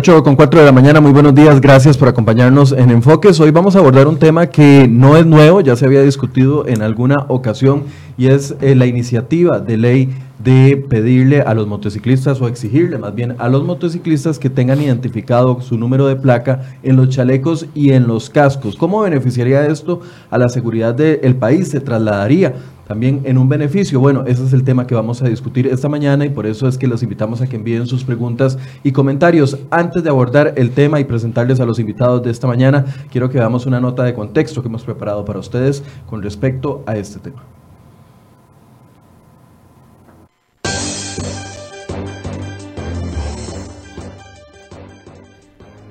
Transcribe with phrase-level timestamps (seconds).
[0.00, 3.38] 8 con 4 de la mañana, muy buenos días, gracias por acompañarnos en Enfoques.
[3.38, 6.80] Hoy vamos a abordar un tema que no es nuevo, ya se había discutido en
[6.80, 7.82] alguna ocasión
[8.16, 10.08] y es eh, la iniciativa de ley
[10.42, 15.60] de pedirle a los motociclistas o exigirle más bien a los motociclistas que tengan identificado
[15.60, 18.76] su número de placa en los chalecos y en los cascos.
[18.76, 21.68] ¿Cómo beneficiaría esto a la seguridad del país?
[21.68, 22.54] ¿Se trasladaría
[22.90, 24.00] también en un beneficio?
[24.00, 26.76] Bueno, ese es el tema que vamos a discutir esta mañana y por eso es
[26.76, 29.58] que los invitamos a que envíen sus preguntas y comentarios.
[29.70, 33.38] Antes de abordar el tema y presentarles a los invitados de esta mañana, quiero que
[33.38, 37.59] veamos una nota de contexto que hemos preparado para ustedes con respecto a este tema.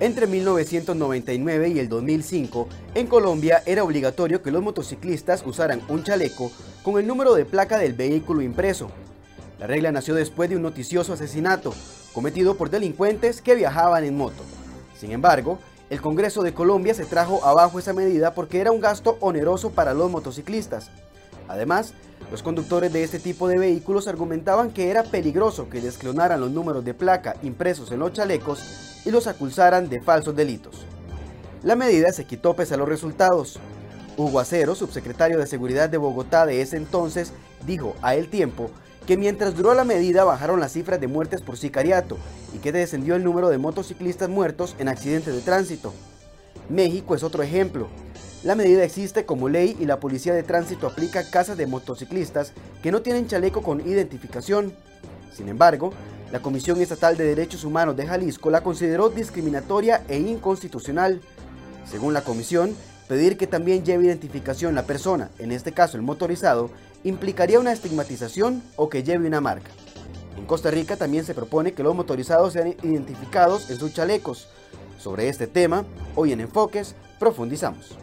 [0.01, 6.51] Entre 1999 y el 2005, en Colombia era obligatorio que los motociclistas usaran un chaleco
[6.83, 8.89] con el número de placa del vehículo impreso.
[9.59, 11.73] La regla nació después de un noticioso asesinato
[12.13, 14.41] cometido por delincuentes que viajaban en moto.
[14.97, 19.17] Sin embargo, el Congreso de Colombia se trajo abajo esa medida porque era un gasto
[19.19, 20.91] oneroso para los motociclistas.
[21.49, 21.93] Además,
[22.31, 26.85] los conductores de este tipo de vehículos argumentaban que era peligroso que desclonaran los números
[26.85, 30.85] de placa impresos en los chalecos y los acusaran de falsos delitos.
[31.63, 33.59] La medida se quitó pese a los resultados.
[34.17, 37.33] Hugo Acero, subsecretario de Seguridad de Bogotá de ese entonces,
[37.65, 38.69] dijo a El Tiempo
[39.05, 42.17] que mientras duró la medida bajaron las cifras de muertes por sicariato
[42.53, 45.93] y que descendió el número de motociclistas muertos en accidentes de tránsito.
[46.69, 47.87] México es otro ejemplo.
[48.43, 52.91] La medida existe como ley y la Policía de Tránsito aplica casas de motociclistas que
[52.91, 54.73] no tienen chaleco con identificación.
[55.35, 55.91] Sin embargo,
[56.31, 61.21] la Comisión Estatal de Derechos Humanos de Jalisco la consideró discriminatoria e inconstitucional.
[61.89, 62.75] Según la comisión,
[63.07, 66.69] pedir que también lleve identificación la persona, en este caso el motorizado,
[67.03, 69.71] implicaría una estigmatización o que lleve una marca.
[70.37, 74.47] En Costa Rica también se propone que los motorizados sean identificados en sus chalecos.
[74.99, 75.85] Sobre este tema,
[76.15, 77.97] hoy en Enfoques, profundizamos.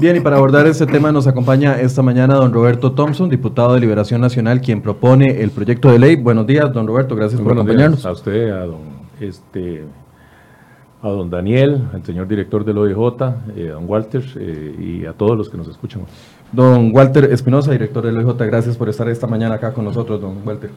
[0.00, 3.80] Bien, y para abordar este tema nos acompaña esta mañana don Roberto Thompson, diputado de
[3.80, 6.16] Liberación Nacional, quien propone el proyecto de ley.
[6.16, 8.06] Buenos días, don Roberto, gracias por acompañarnos.
[8.06, 8.80] a usted, a don,
[9.20, 9.84] este,
[11.02, 12.96] a don Daniel, al señor director del OIJ,
[13.56, 16.00] eh, don Walter eh, y a todos los que nos escuchan.
[16.50, 20.38] Don Walter Espinosa, director del OIJ, gracias por estar esta mañana acá con nosotros, don
[20.46, 20.70] Walter.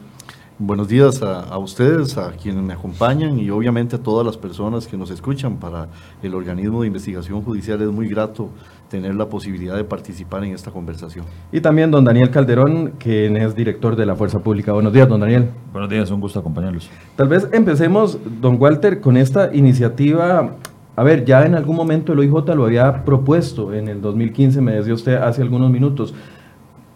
[0.56, 4.96] Buenos días a, ustedes, a quienes me acompañan y obviamente a todas las personas que
[4.96, 5.56] nos escuchan.
[5.56, 5.88] Para
[6.22, 8.50] el organismo de investigación judicial es muy grato
[8.88, 11.24] tener la posibilidad de participar en esta conversación.
[11.52, 14.72] Y también don Daniel Calderón, quien es director de la Fuerza Pública.
[14.72, 15.50] Buenos días, don Daniel.
[15.72, 16.90] Buenos días, un gusto acompañarlos.
[17.16, 20.56] Tal vez empecemos, don Walter, con esta iniciativa.
[20.96, 24.72] A ver, ya en algún momento el OIJ lo había propuesto en el 2015, me
[24.72, 26.14] decía usted hace algunos minutos.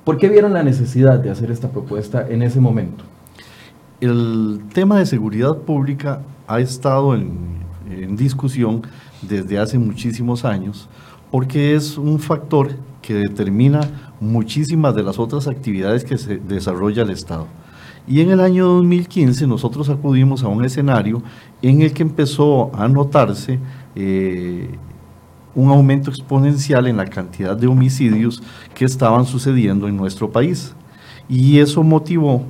[0.04, 3.04] ¿Por qué vieron la necesidad de hacer esta propuesta en ese momento?
[4.00, 7.58] El tema de seguridad pública ha estado en,
[8.16, 8.82] discusión
[9.22, 10.88] desde hace muchísimos años
[11.30, 12.70] porque es un factor
[13.02, 13.80] que determina
[14.20, 17.46] muchísimas de las otras actividades que se desarrolla el Estado.
[18.06, 21.22] Y en el año 2015 nosotros acudimos a un escenario
[21.60, 23.58] en el que empezó a notarse
[23.94, 24.70] eh,
[25.54, 28.42] un aumento exponencial en la cantidad de homicidios
[28.74, 30.74] que estaban sucediendo en nuestro país.
[31.28, 32.44] Y eso motivó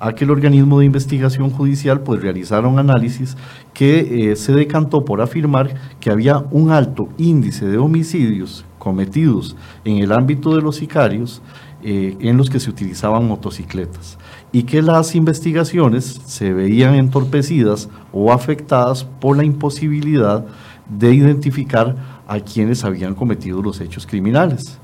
[0.00, 3.36] aquel organismo de investigación judicial pues realizara un análisis
[3.74, 9.98] que eh, se decantó por afirmar que había un alto índice de homicidios cometidos en
[9.98, 11.42] el ámbito de los sicarios
[11.82, 14.18] eh, en los que se utilizaban motocicletas
[14.52, 20.46] y que las investigaciones se veían entorpecidas o afectadas por la imposibilidad
[20.88, 24.78] de identificar a quienes habían cometido los hechos criminales.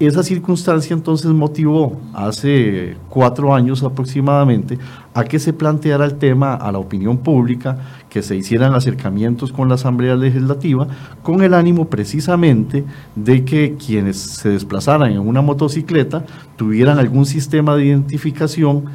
[0.00, 4.78] Esa circunstancia entonces motivó hace cuatro años aproximadamente
[5.12, 7.76] a que se planteara el tema a la opinión pública,
[8.08, 10.88] que se hicieran acercamientos con la Asamblea Legislativa,
[11.22, 12.82] con el ánimo precisamente
[13.14, 16.24] de que quienes se desplazaran en una motocicleta
[16.56, 18.86] tuvieran algún sistema de identificación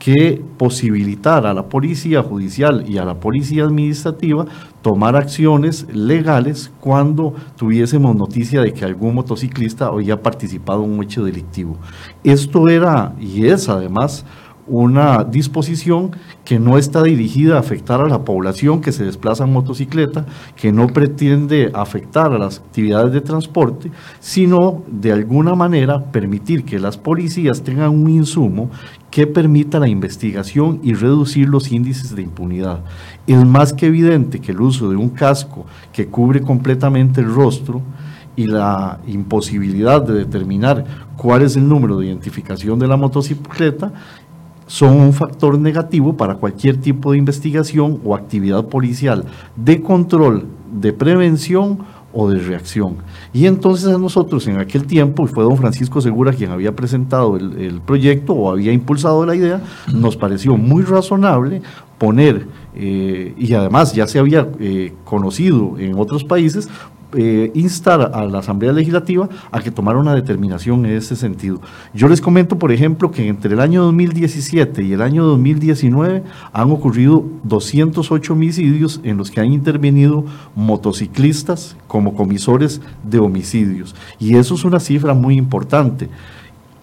[0.00, 4.46] que posibilitara a la policía judicial y a la policía administrativa
[4.82, 11.22] tomar acciones legales cuando tuviésemos noticia de que algún motociclista había participado en un hecho
[11.22, 11.76] delictivo.
[12.24, 14.24] Esto era y es además
[14.70, 16.12] una disposición
[16.44, 20.70] que no está dirigida a afectar a la población que se desplaza en motocicleta, que
[20.70, 23.90] no pretende afectar a las actividades de transporte,
[24.20, 28.70] sino de alguna manera permitir que las policías tengan un insumo
[29.10, 32.84] que permita la investigación y reducir los índices de impunidad.
[33.26, 37.82] Es más que evidente que el uso de un casco que cubre completamente el rostro
[38.36, 40.84] y la imposibilidad de determinar
[41.16, 43.92] cuál es el número de identificación de la motocicleta
[44.70, 49.24] son un factor negativo para cualquier tipo de investigación o actividad policial
[49.56, 51.80] de control, de prevención
[52.12, 52.98] o de reacción.
[53.32, 57.36] Y entonces a nosotros en aquel tiempo, y fue don Francisco Segura quien había presentado
[57.36, 59.60] el, proyecto o había impulsado la idea,
[59.92, 61.62] nos pareció muy razonable
[61.98, 62.46] poner,
[62.76, 66.68] eh, y además ya se había eh, conocido en otros países,
[67.12, 71.60] eh, instar a la Asamblea Legislativa a que tomara una determinación en ese sentido.
[71.92, 76.22] Yo les comento, por ejemplo, que entre el año 2017 y el año 2019
[76.52, 80.24] han ocurrido 208 homicidios en los que han intervenido
[80.54, 83.94] motociclistas como comisores de homicidios.
[84.18, 86.08] Y eso es una cifra muy importante.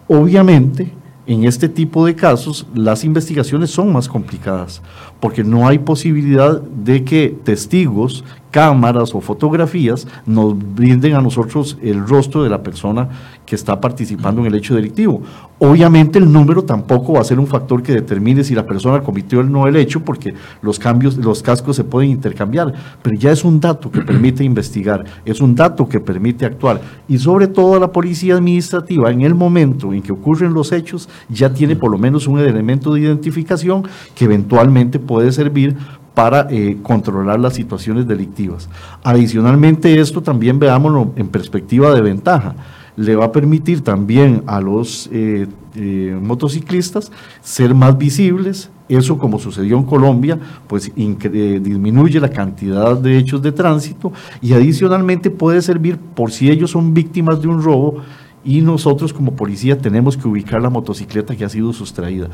[0.08, 0.92] Obviamente,
[1.28, 4.82] en este tipo de casos las investigaciones son más complicadas
[5.20, 12.08] porque no hay posibilidad de que testigos, cámaras o fotografías nos brinden a nosotros el
[12.08, 13.10] rostro de la persona
[13.48, 15.22] que está participando en el hecho delictivo.
[15.58, 19.40] Obviamente el número tampoco va a ser un factor que determine si la persona cometió
[19.40, 23.46] o no el hecho porque los cambios, los cascos se pueden intercambiar, pero ya es
[23.46, 27.92] un dato que permite investigar, es un dato que permite actuar y sobre todo la
[27.92, 32.28] policía administrativa en el momento en que ocurren los hechos ya tiene por lo menos
[32.28, 33.84] un elemento de identificación
[34.14, 35.78] que eventualmente puede servir
[36.14, 38.68] para eh, controlar las situaciones delictivas.
[39.04, 42.56] Adicionalmente, esto también veámoslo en perspectiva de ventaja.
[42.98, 47.12] Le va a permitir también a los eh, eh, motociclistas
[47.42, 48.70] ser más visibles.
[48.90, 54.12] Eso, como sucedió en Colombia, pues disminuye la cantidad de hechos de tránsito
[54.42, 58.02] y adicionalmente puede servir por si ellos son víctimas de un robo
[58.44, 62.30] y nosotros como policía tenemos que ubicar la motocicleta que ha sido sustraída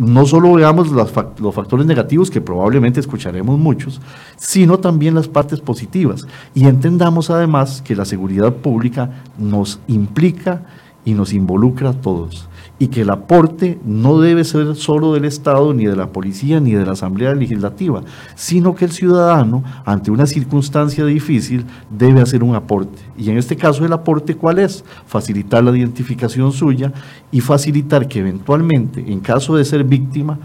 [0.00, 1.12] no solo veamos los
[1.54, 4.00] factores negativos, que probablemente escucharemos muchos,
[4.38, 6.26] sino también las partes positivas.
[6.54, 10.62] Y entendamos además que la seguridad pública nos implica
[11.10, 12.48] y nos involucra a todos
[12.78, 16.72] y que el aporte no debe ser solo del Estado, ni de la policía, ni
[16.72, 18.02] de la Asamblea Legislativa,
[18.36, 23.02] sino que el ciudadano, ante una circunstancia difícil, debe hacer un aporte.
[23.18, 24.82] Y en este caso el aporte, ¿cuál es?
[25.06, 26.90] Facilitar la identificación suya
[27.30, 30.38] y facilitar que eventualmente, en caso de ser víctima,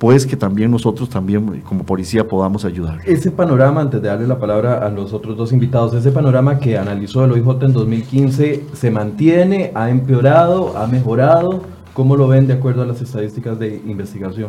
[0.00, 3.00] pues que también nosotros también como policía podamos ayudar.
[3.04, 6.78] Ese panorama, antes de darle la palabra a los otros dos invitados, ese panorama que
[6.78, 11.64] analizó el OIJ en 2015, ¿se mantiene, ha empeorado, ha mejorado?
[11.92, 14.48] ¿Cómo lo ven de acuerdo a las estadísticas de investigación?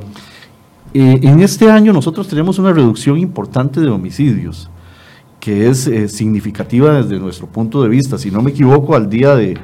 [0.94, 4.69] Eh, en este año nosotros tenemos una reducción importante de homicidios,
[5.42, 8.18] que es eh, significativa desde nuestro punto de vista.
[8.18, 9.57] Si no me equivoco, al día de,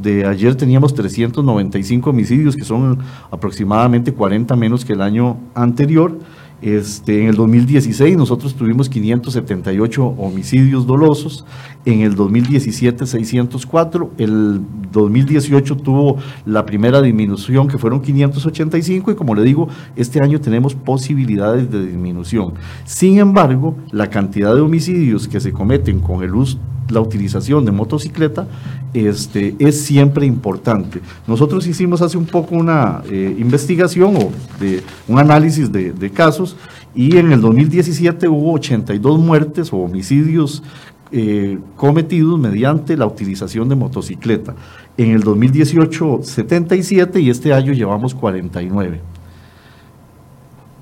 [0.00, 2.98] de ayer teníamos 395 homicidios, que son
[3.30, 6.18] aproximadamente 40 menos que el año anterior.
[6.62, 11.44] Este, en el 2016 nosotros tuvimos 578 homicidios dolosos,
[11.84, 16.16] en el 2017 604, el 2018 tuvo
[16.46, 21.84] la primera disminución que fueron 585 y como le digo, este año tenemos posibilidades de
[21.84, 22.54] disminución.
[22.86, 27.72] Sin embargo, la cantidad de homicidios que se cometen con el uso la utilización de
[27.72, 28.46] motocicleta
[28.92, 31.00] este, es siempre importante.
[31.26, 36.56] Nosotros hicimos hace un poco una eh, investigación o de, un análisis de, casos
[36.94, 40.62] y en el 2017 hubo 82 muertes o homicidios
[41.10, 44.54] eh, cometidos mediante la utilización de motocicleta.
[44.96, 49.00] En el 2018 77 y este año llevamos 49.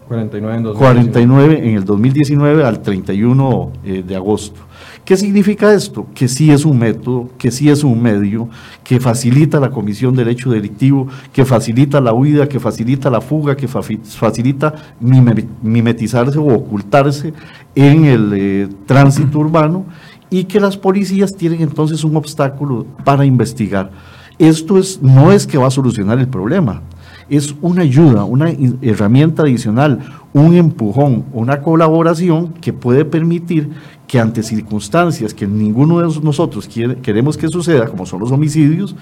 [0.09, 4.61] 49 en, 49 en el 2019 al 31 eh, de agosto.
[5.05, 6.07] ¿Qué significa esto?
[6.15, 8.49] Que sí es un método, que sí es un medio,
[8.85, 13.57] que facilita la comisión del hecho delictivo, que facilita la huida, que facilita la fuga,
[13.57, 17.35] que facilita mimetizarse o ocultarse
[17.75, 19.87] en el eh, tránsito urbano
[20.31, 23.91] y que las policías tienen entonces un obstáculo para investigar.
[24.39, 26.81] Esto es, no es que va a solucionar el problema,
[27.29, 30.01] es una ayuda, una herramienta adicional,
[30.33, 33.71] un empujón, una colaboración que puede permitir
[34.13, 36.69] que ante circunstancias que ninguno de nosotros
[37.01, 38.95] queremos que suceda, como son los homicidios,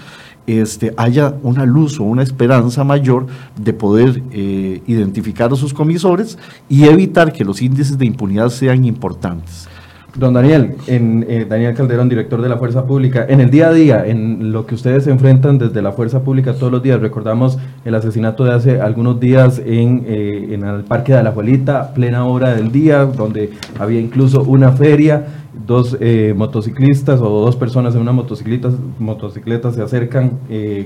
[0.47, 3.27] este, haya una luz o una esperanza mayor
[3.57, 6.37] de poder eh, identificar a sus comisores
[6.69, 9.67] y evitar que los índices de impunidad sean importantes.
[10.15, 13.73] Don Daniel, en, eh, Daniel Calderón, director de la Fuerza Pública, en el día a
[13.73, 17.95] día, en lo que ustedes enfrentan desde la Fuerza Pública todos los días, recordamos el
[17.95, 22.53] asesinato de hace algunos días en, eh, en el Parque de la Abuelita, plena hora
[22.53, 25.27] del día, donde había incluso una feria,
[25.65, 30.39] dos eh, motociclistas o dos personas en una motocicleta, motocicleta se acercan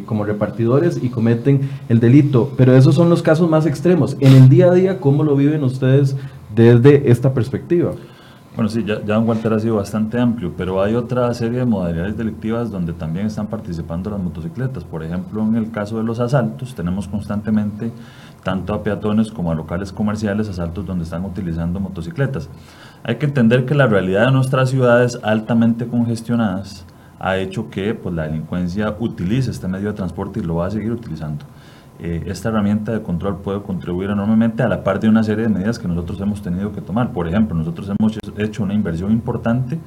[0.06, 4.18] como repartidores y cometen el delito, pero esos son los casos más extremos.
[4.20, 6.16] En el día a día, ¿cómo lo viven ustedes
[6.56, 7.94] desde esta perspectiva?
[8.56, 11.66] Bueno, sí, ya, ya Don Walter ha sido bastante amplio, pero hay otra serie de
[11.66, 14.86] modalidades delictivas donde también están participando las motocicletas.
[14.86, 17.92] Por ejemplo, en el caso de los asaltos, tenemos constantemente
[18.44, 22.48] tanto a peatones como a locales comerciales, asaltos donde están utilizando motocicletas.
[23.04, 26.86] Hay que entender que la realidad de nuestras ciudades altamente congestionadas
[27.20, 30.72] ha hecho que pues, la delincuencia utilice este medio de transporte y lo va a
[30.72, 31.44] seguir utilizando.
[32.00, 35.50] Eh, esta herramienta de control puede contribuir enormemente a la par de una serie de
[35.50, 37.12] medidas que nosotros hemos tenido que tomar.
[37.12, 39.80] Por ejemplo, nosotros hemos hecho una inversión importante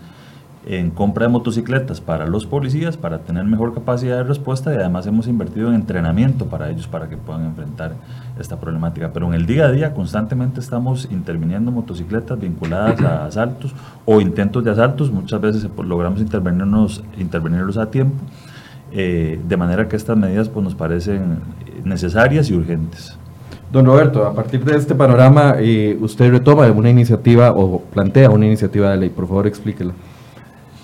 [0.66, 5.06] en compra de motocicletas para los policías, para tener mejor capacidad de respuesta y además
[5.06, 7.94] hemos invertido en entrenamiento para ellos para que puedan enfrentar
[8.38, 9.10] esta problemática.
[9.12, 13.74] Pero en el día a día constantemente estamos interviniendo motocicletas vinculadas a asaltos
[14.04, 18.22] o intentos de asaltos, muchas veces logramos intervenirnos, intervenirlos a tiempo,
[18.92, 21.38] eh, de manera que estas medidas pues, nos parecen
[21.84, 23.16] necesarias y urgentes.
[23.70, 28.46] Don Roberto, a partir de este panorama, eh, usted retoma una iniciativa o plantea una
[28.46, 29.10] iniciativa de ley.
[29.10, 29.92] Por favor, explíquela.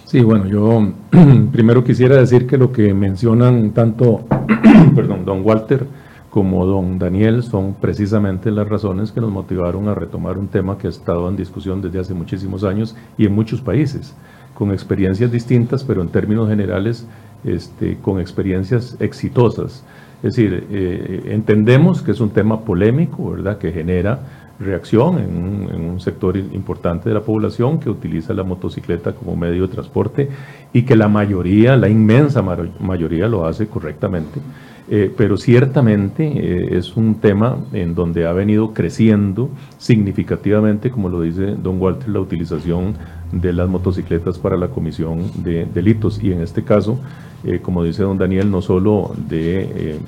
[0.04, 0.92] Sí, bueno, yo
[1.52, 4.26] primero quisiera decir que lo que mencionan tanto,
[4.94, 5.86] perdón, don Walter
[6.28, 10.88] como don Daniel son precisamente las razones que nos motivaron a retomar un tema que
[10.88, 14.14] ha estado en discusión desde hace muchísimos años y en muchos países,
[14.54, 17.06] con experiencias distintas, pero en términos generales
[17.44, 19.84] este, con experiencias exitosas.
[20.22, 24.20] Es decir, eh, entendemos que es un tema polémico, ¿verdad?, que genera
[24.58, 29.68] reacción en un, sector importante de la población que utiliza la motocicleta como medio de
[29.68, 30.28] transporte
[30.72, 34.40] y que la mayoría, la inmensa mayoría lo hace correctamente.
[34.86, 39.48] Eh, pero ciertamente eh, es un tema en donde ha venido creciendo
[39.78, 42.94] significativamente, como lo dice don Walter, la utilización
[43.32, 46.22] de las motocicletas para la comisión de delitos.
[46.22, 47.00] Y en este caso,
[47.44, 49.98] eh, como dice don Daniel, no solo de,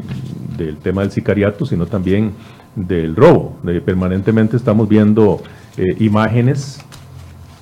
[0.59, 2.33] del tema del sicariato, sino también
[2.75, 3.56] del robo.
[3.87, 5.40] permanentemente estamos viendo
[5.99, 6.86] imágenes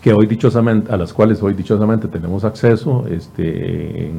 [0.04, 4.12] que hoy dichosamente, a las cuales hoy dichosamente tenemos acceso este,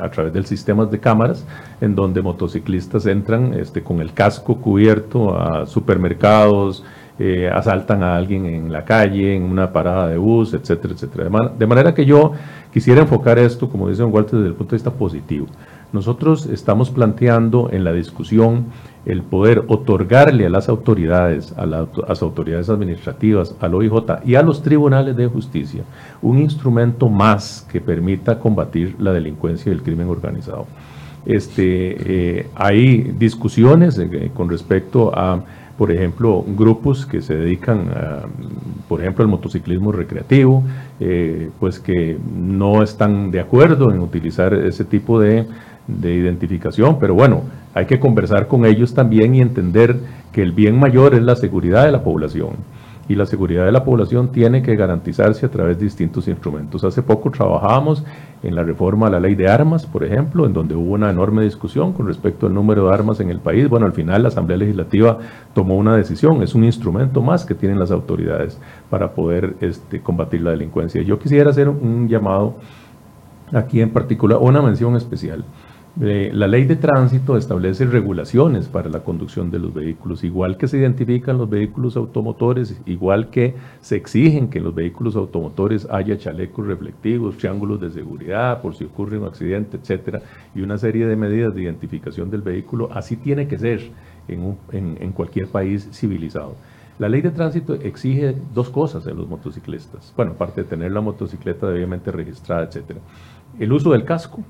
[0.00, 1.44] a través del sistema de cámaras,
[1.82, 6.82] en donde motociclistas entran este, con el casco cubierto a supermercados,
[7.18, 11.28] eh, asaltan a alguien en la calle, en una parada de bus, etcétera, etcétera.
[11.58, 12.32] De, manera que yo
[12.72, 15.46] quisiera enfocar esto, como dice Don Walter, desde el punto de vista positivo.
[15.92, 18.68] Nosotros estamos planteando en la discusión
[19.06, 23.92] el poder otorgarle a las autoridades, a, las autoridades administrativas, al OIJ
[24.24, 25.84] y a los tribunales de justicia
[26.22, 30.66] un instrumento más que permita combatir la delincuencia y el crimen organizado.
[31.24, 35.42] Este, eh, hay discusiones eh, con respecto a,
[35.76, 37.90] por ejemplo, grupos que se dedican,
[38.88, 40.62] por ejemplo, al motociclismo recreativo,
[41.00, 45.46] eh, pues que no están de acuerdo en utilizar ese tipo de
[45.86, 47.42] de identificación, pero bueno,
[47.74, 49.96] hay que conversar con ellos también y entender
[50.32, 52.50] que el bien mayor es la seguridad de la población.
[53.08, 56.82] Y la seguridad de la población tiene que garantizarse a través de distintos instrumentos.
[56.82, 58.04] Hace poco trabajábamos
[58.42, 61.44] en la reforma a la ley de armas, por ejemplo, en donde hubo una enorme
[61.44, 63.68] discusión con respecto al número de armas en el país.
[63.68, 65.18] Bueno, al final la Asamblea Legislativa
[65.54, 68.58] tomó una decisión, es un instrumento más que tienen las autoridades
[68.90, 71.00] para poder este, combatir la delincuencia.
[71.02, 72.56] Yo quisiera hacer un llamado
[73.52, 75.44] aquí en particular, una mención especial
[75.98, 80.76] la ley de tránsito establece regulaciones para la conducción de los vehículos, igual que se
[80.76, 86.66] identifican los vehículos automotores, igual que se exigen que en los vehículos automotores haya chalecos
[86.66, 90.20] reflectivos, triángulos de seguridad por si ocurre un accidente, etcétera,
[90.54, 92.90] y una serie de medidas de identificación del vehículo.
[92.92, 93.80] Así tiene que ser
[94.28, 96.56] en, en cualquier país civilizado.
[96.98, 100.12] La ley de tránsito exige dos cosas en los motociclistas.
[100.14, 103.00] Bueno, aparte de tener la motocicleta debidamente registrada, etcétera.
[103.58, 104.42] El uso del casco,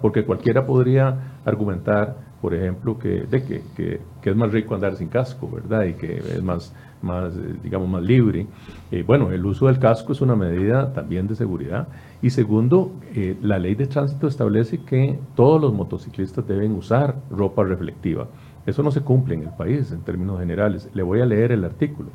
[0.00, 5.50] porque cualquiera podría argumentar, por ejemplo, que, de que, es más rico andar sin casco,
[5.50, 5.84] ¿verdad?
[5.84, 8.46] Y que es más, más eh, digamos, más libre.
[8.90, 11.88] Eh, bueno, el uso del casco es una medida también de seguridad.
[12.22, 17.64] Y segundo, eh, la ley de tránsito establece que todos los motociclistas deben usar ropa
[17.64, 18.28] reflectiva.
[18.66, 20.88] Eso no se cumple en el país en términos generales.
[20.94, 22.08] Le voy a leer el artículo.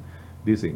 [0.46, 0.76] Dice,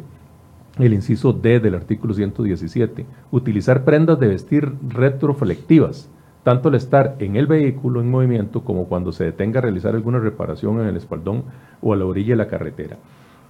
[0.78, 6.08] el inciso D del artículo 117, utilizar prendas de vestir retroflectivas
[6.44, 10.20] tanto al estar en el vehículo en movimiento como cuando se detenga a realizar alguna
[10.20, 11.44] reparación en el espaldón
[11.80, 12.98] o a la orilla de la carretera.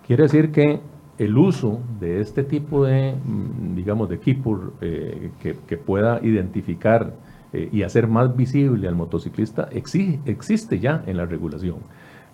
[0.06, 0.80] Quiere decir que
[1.18, 7.12] el uso de este tipo de, mm, digamos, de equipo eh, que, pueda identificar
[7.52, 11.78] eh, y hacer más visible al motociclista existe ya en la regulación.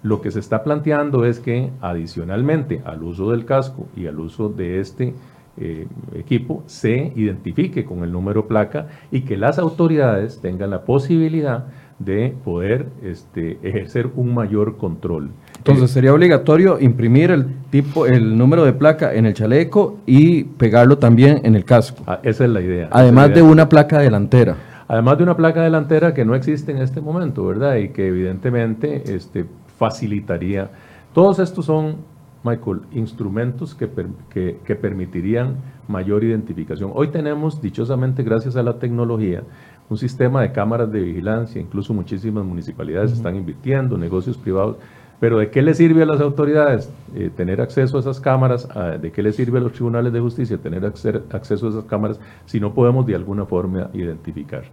[0.03, 4.49] Lo que se está planteando es que adicionalmente al uso del casco y al uso
[4.49, 5.15] de este
[5.59, 11.67] eh, equipo se identifique con el número placa y que las autoridades tengan la posibilidad
[11.99, 15.31] de poder este, ejercer un mayor control.
[15.59, 20.97] Entonces sería obligatorio imprimir el tipo, el número de placa en el chaleco y pegarlo
[20.97, 22.03] también en el casco.
[22.07, 22.89] Ah, esa es la idea.
[22.91, 24.57] Además de una placa delantera.
[24.89, 27.77] Además de una placa delantera que no existe en este momento, ¿verdad?
[27.77, 29.45] Y que evidentemente este,
[29.79, 30.71] facilitaría
[31.13, 31.97] Todos estos son,
[32.43, 33.89] Michael, instrumentos que,
[34.31, 35.57] que, permitirían
[35.89, 36.91] mayor identificación.
[36.95, 39.43] Hoy tenemos, dichosamente, gracias a la tecnología,
[39.89, 44.77] un sistema de cámaras de vigilancia, incluso muchísimas municipalidades están invirtiendo, negocios privados
[45.21, 48.67] pero ¿de qué le sirve a las autoridades eh, tener acceso a esas cámaras?
[48.75, 52.19] Ah, ¿De qué le sirve a los tribunales de justicia tener acceso a esas cámaras
[52.47, 54.65] si no podemos de alguna forma identificar?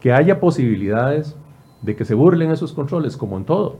[0.00, 1.36] Que haya posibilidades
[1.82, 3.76] de que se burlen esos controles, como en todo.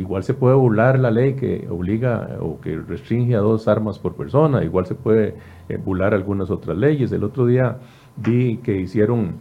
[0.00, 4.14] Igual se puede burlar la ley que obliga o que restringe a dos armas por
[4.14, 5.34] persona, igual se puede
[5.68, 7.12] eh, burlar algunas otras leyes.
[7.12, 7.76] El otro día
[8.16, 9.34] vi que hicieron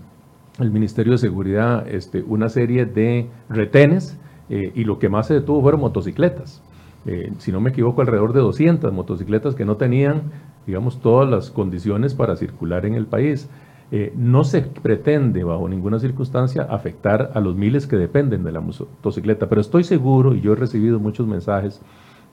[0.59, 5.35] el Ministerio de Seguridad este, una serie de retenes eh, y lo que más se
[5.35, 6.61] detuvo fueron motocicletas.
[7.05, 10.23] Eh, si no me equivoco, alrededor de 200 motocicletas que no tenían,
[10.67, 13.49] digamos, todas las condiciones para circular en el país.
[13.91, 18.61] Eh, no se pretende bajo ninguna circunstancia afectar a los miles que dependen de la
[18.61, 21.81] motocicleta, pero estoy seguro, y yo he recibido muchos mensajes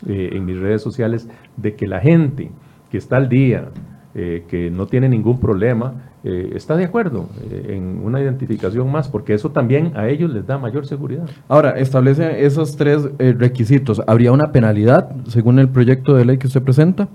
[0.07, 2.51] en mis redes sociales, de que la gente
[2.91, 3.71] que está al día,
[4.13, 5.95] que no tiene ningún problema,
[6.29, 10.45] eh, está de acuerdo eh, en una identificación más, porque eso también a ellos les
[10.45, 11.31] da mayor seguridad.
[11.47, 14.03] Ahora, establece esos tres eh, requisitos.
[14.09, 17.07] ¿Habría una penalidad según el proyecto de ley que usted presenta?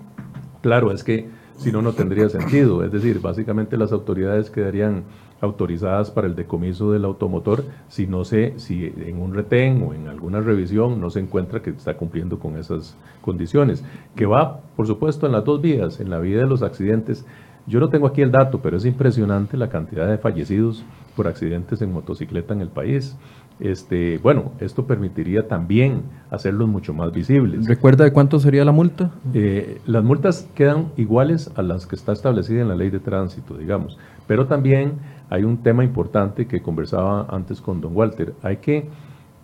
[0.61, 1.27] Claro, es que
[1.57, 2.83] si no, no tendría sentido.
[2.83, 5.03] Es decir, básicamente las autoridades quedarían
[5.41, 10.07] autorizadas para el decomiso del automotor si no sé si en un retén o en
[10.07, 13.83] alguna revisión no se encuentra que está cumpliendo con esas condiciones.
[14.15, 17.25] Que va, por supuesto, en las dos vías, en la vía de los accidentes
[17.67, 20.83] yo no tengo aquí el dato, pero es impresionante la cantidad de fallecidos
[21.15, 23.15] por accidentes en motocicleta en el país.
[23.61, 27.67] Este, bueno, esto permitiría también hacerlos mucho más visibles.
[27.67, 29.11] ¿Recuerda de cuánto sería la multa?
[29.33, 33.55] Eh, las multas quedan iguales a las que está establecida en la ley de tránsito,
[33.55, 34.93] digamos, pero también
[35.29, 38.33] hay un tema importante que conversaba antes con don Walter.
[38.41, 38.89] Hay que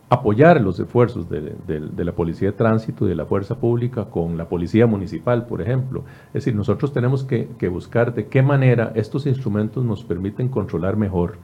[0.09, 4.47] apoyar los esfuerzos de, la Policía de Tránsito y de la Fuerza Pública con la
[4.47, 6.05] Policía Municipal, por ejemplo.
[6.27, 11.37] Es decir, nosotros tenemos que, buscar de qué manera estos instrumentos nos permiten controlar mejor.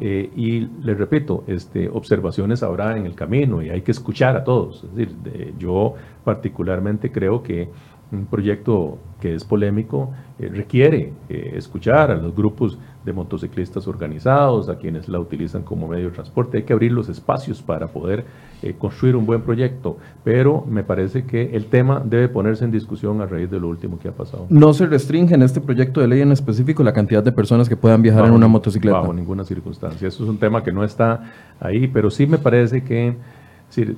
[0.00, 4.44] Eh, y les repito, este, observaciones habrá en el camino y hay que escuchar a
[4.44, 4.84] todos.
[4.84, 7.68] Es decir, yo particularmente creo que
[8.12, 14.68] un proyecto que es polémico eh, requiere eh, escuchar a los grupos de motociclistas organizados,
[14.68, 16.58] a quienes la utilizan como medio de transporte.
[16.58, 18.24] Hay que abrir los espacios para poder
[18.62, 23.20] eh, construir un buen proyecto, pero me parece que el tema debe ponerse en discusión
[23.20, 24.46] a raíz de lo último que ha pasado.
[24.48, 27.76] ¿No se restringe en este proyecto de ley en específico la cantidad de personas que
[27.76, 28.98] puedan viajar en una motocicleta?
[28.98, 30.08] Bajo ninguna circunstancia.
[30.08, 33.16] Eso es un tema que no está ahí, pero sí me parece que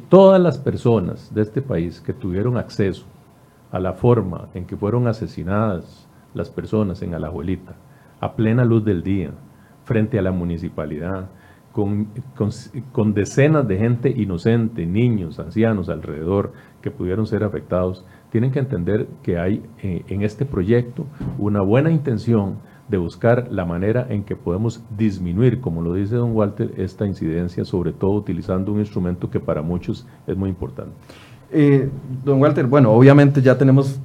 [0.09, 3.07] todas las personas de este país que tuvieron acceso
[3.73, 7.75] a la forma en que fueron asesinadas las personas en Alajuelita,
[8.21, 9.31] a plena luz del día,
[9.85, 11.29] frente a la municipalidad,
[11.73, 19.09] con, decenas de gente inocente, niños, ancianos alrededor que pudieron ser afectados, tienen que entender
[19.23, 21.07] que hay eh, en este proyecto
[21.39, 22.59] una buena intención
[22.89, 27.65] de buscar la manera en que podemos disminuir, como lo dice don Walter, esta incidencia,
[27.65, 30.93] sobre todo utilizando un instrumento que para muchos es muy importante.
[31.53, 31.89] Eh,
[32.25, 34.01] don Walter, bueno, obviamente ya tenemos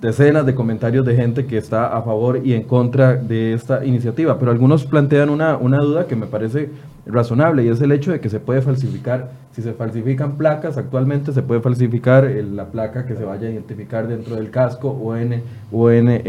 [0.00, 4.38] decenas de comentarios de gente que está a favor y en contra de esta iniciativa,
[4.38, 6.70] pero algunos plantean una, una duda que me parece
[7.06, 11.32] razonable y es el hecho de que se puede falsificar, si se falsifican placas, actualmente
[11.32, 15.42] se puede falsificar la placa que se vaya a identificar dentro del casco o en,
[15.72, 16.20] o en, eh,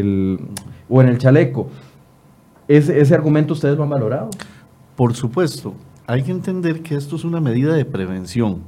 [0.00, 0.38] el,
[0.88, 1.68] o en el chaleco.
[2.68, 4.30] ¿Ese, ¿Ese argumento ustedes lo han valorado?
[4.96, 5.74] Por supuesto,
[6.06, 8.60] hay que entender que esto es una medida de prevención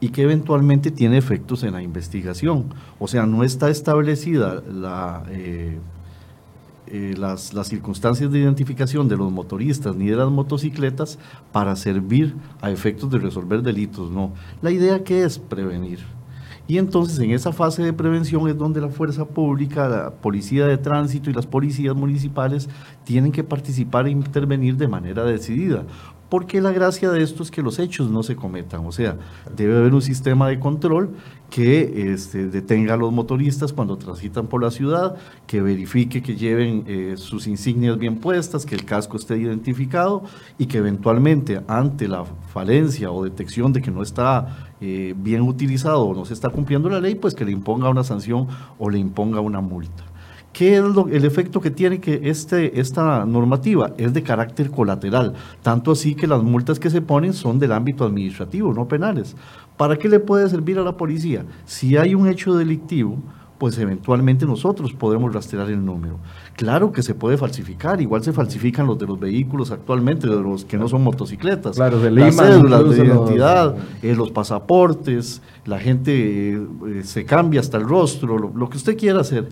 [0.00, 2.66] y que eventualmente tiene efectos en la investigación.
[2.98, 4.62] O sea, no está establecida
[5.30, 5.78] eh,
[6.86, 11.18] eh, las, las, circunstancias de identificación de los motoristas ni de las motocicletas
[11.52, 14.32] para servir a efectos de resolver delitos, no.
[14.62, 16.00] La idea que es prevenir.
[16.68, 20.76] Y entonces en esa fase de prevención es donde la fuerza pública, la policía de
[20.76, 22.68] tránsito y las policías municipales
[23.04, 25.84] tienen que participar e intervenir de manera decidida
[26.28, 29.16] porque la gracia de esto es que los hechos no se cometan, o sea,
[29.54, 31.10] debe haber un sistema de control
[31.50, 36.84] que este, detenga a los motoristas cuando transitan por la ciudad, que verifique que lleven
[36.86, 40.24] eh, sus insignias bien puestas, que el casco esté identificado
[40.58, 46.02] y que eventualmente ante la falencia o detección de que no está eh, bien utilizado
[46.02, 48.98] o no se está cumpliendo la ley, pues que le imponga una sanción o le
[48.98, 50.04] imponga una multa.
[50.56, 53.90] ¿Qué es el efecto que tiene que este, esta normativa?
[53.98, 58.04] Es de carácter colateral, tanto así que las multas que se ponen son del ámbito
[58.04, 59.36] administrativo, no penales.
[59.76, 61.44] ¿Para qué le puede servir a la policía?
[61.66, 63.18] Si hay un hecho delictivo,
[63.58, 66.18] pues eventualmente nosotros podemos rastrear el número.
[66.54, 70.64] Claro que se puede falsificar, igual se falsifican los de los vehículos actualmente, de los
[70.64, 71.76] que no son motocicletas.
[71.76, 77.00] Claro, de las Lima, cédulas de identidad, los- eh, los pasaportes, la gente eh, eh,
[77.04, 79.48] se cambia hasta el rostro, lo, lo que usted quiera hacer.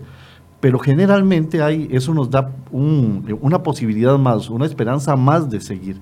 [0.65, 5.97] Pero generalmente hay, eso nos da un- una posibilidad más, una esperanza más de seguir.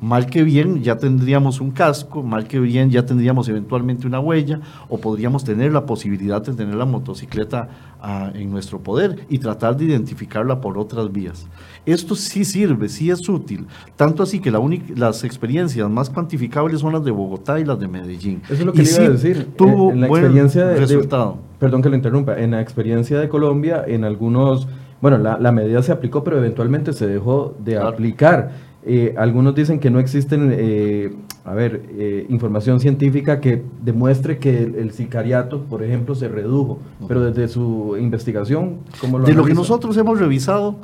[0.00, 4.60] Mal que bien ya tendríamos un casco, mal que bien ya tendríamos eventualmente una huella
[4.88, 7.68] o podríamos tener la posibilidad de tener la motocicleta
[8.00, 11.48] ah, en nuestro poder y tratar de identificarla por otras vías.
[11.84, 16.78] Esto sí sirve, sí es útil, tanto así que la única- las experiencias más cuantificables
[16.80, 18.40] son las de Bogotá y las de Medellín.
[18.44, 19.48] Eso es lo que Y le iba sí a decir.
[19.56, 21.38] Tuvo Eh, en la buen experiencia de- de- resultado.
[21.58, 22.38] perdón que lo interrumpa.
[22.38, 24.68] En la experiencia de Colombia, en algunos,
[25.02, 27.88] bueno, la, la medida se aplicó, pero eventualmente se dejó de Claro.
[27.88, 28.67] aplicar.
[28.90, 31.12] Eh, algunos dicen que no existen, eh,
[31.44, 36.78] a ver, eh, información científica que demuestre que el, el sicariato, por ejemplo, se redujo.
[37.06, 40.76] Pero desde su investigación, ¿cómo lo de lo que nosotros hemos revisado,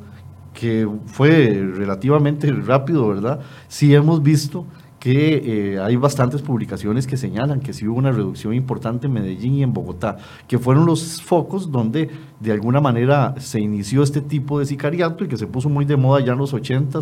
[0.53, 3.41] que fue relativamente rápido, ¿verdad?
[3.69, 4.67] Sí hemos visto
[5.05, 9.57] que eh, hay bastantes publicaciones que señalan que sí hubo una reducción importante en Medellín
[9.57, 10.17] y en Bogotá,
[10.49, 12.09] que fueron los focos donde
[12.41, 15.99] de alguna manera se inició este tipo de sicariato y que se puso muy de
[15.99, 17.01] moda ya en los 80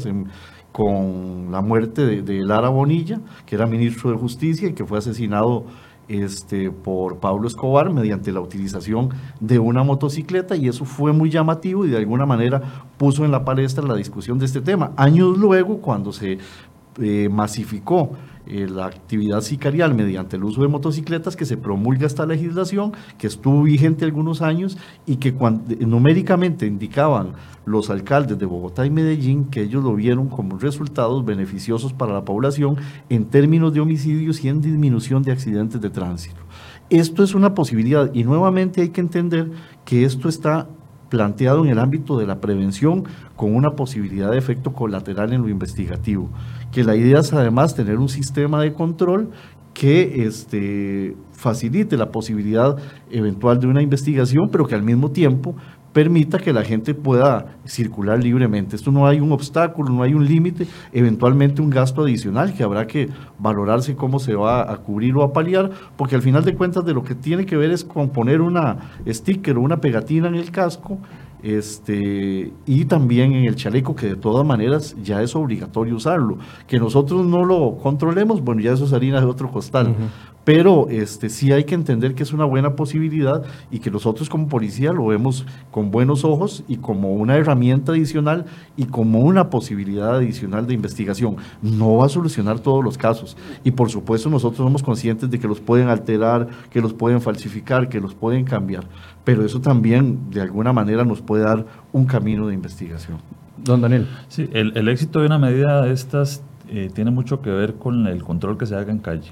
[0.73, 5.65] con la muerte de, Lara Bonilla, que era ministro de Justicia y que fue asesinado
[6.09, 11.85] este, por Pablo Escobar mediante la utilización de una motocicleta y eso fue muy llamativo
[11.85, 12.61] y de alguna manera
[12.97, 14.93] puso en la palestra la discusión de este tema.
[14.97, 16.39] Años luego, cuando se
[17.01, 18.11] eh, masificó
[18.47, 23.29] eh, la actividad sicarial mediante el uso de motocicletas, que se promulga esta legislación, que
[23.29, 25.33] estuvo vigente algunos años y que
[25.81, 31.93] numéricamente indicaban los alcaldes de Bogotá y Medellín que ellos lo vieron como resultados beneficiosos
[31.93, 32.77] para la población
[33.09, 36.41] en términos de homicidios y en disminución de accidentes de tránsito.
[36.91, 39.51] Esto es una posibilidad y nuevamente hay que entender
[39.85, 40.69] que esto está
[41.13, 43.05] planteado en el ámbito de la prevención
[43.37, 46.31] con una posibilidad de efecto colateral en lo investigativo.
[46.73, 49.31] Que la idea es además tener un sistema de control
[49.75, 52.77] que este, facilite la posibilidad
[53.11, 55.55] eventual de una investigación, pero que al mismo tiempo
[55.93, 58.77] permita que la gente pueda circular libremente.
[58.77, 62.87] Esto no hay un obstáculo, no hay un límite, eventualmente un gasto adicional que habrá
[62.87, 63.09] que
[63.39, 66.95] valorarse cómo se va a cubrir o a paliar, porque al final de cuentas de
[66.95, 70.51] lo que tiene que ver es con poner una sticker o una pegatina en el
[70.51, 70.99] casco
[71.43, 76.39] este, y también en el chaleco, que de todas maneras ya es obligatorio usarlo.
[76.67, 79.95] Que nosotros no lo controlemos, bueno, ya eso es harina de otro costal.
[80.45, 84.49] Pero este, sí hay que entender que es una buena posibilidad y que nosotros como
[84.49, 90.17] policía lo vemos con buenos ojos y como una herramienta adicional y como una posibilidad
[90.17, 91.37] adicional de investigación.
[91.63, 93.37] No va a solucionar todos los casos.
[93.63, 97.89] Y por supuesto nosotros somos conscientes de que los pueden alterar, que los pueden falsificar,
[97.89, 98.85] que los pueden cambiar.
[99.25, 103.19] Pero eso también de alguna manera nos puede dar un camino de investigación.
[103.59, 104.09] Don Daniel.
[104.29, 108.07] Sí, el, el éxito de una medida de estas eh, tiene mucho que ver con
[108.07, 109.31] el control que se haga en calle.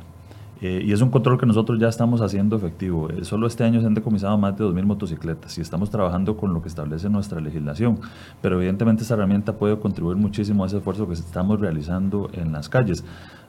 [0.62, 3.08] Eh, y es un control que nosotros ya estamos haciendo efectivo.
[3.08, 6.52] Eh, solo este año se han decomisado más de 2.000 motocicletas y estamos trabajando con
[6.52, 7.98] lo que establece nuestra legislación.
[8.42, 12.68] Pero evidentemente esta herramienta puede contribuir muchísimo a ese esfuerzo que estamos realizando en las
[12.68, 13.04] calles.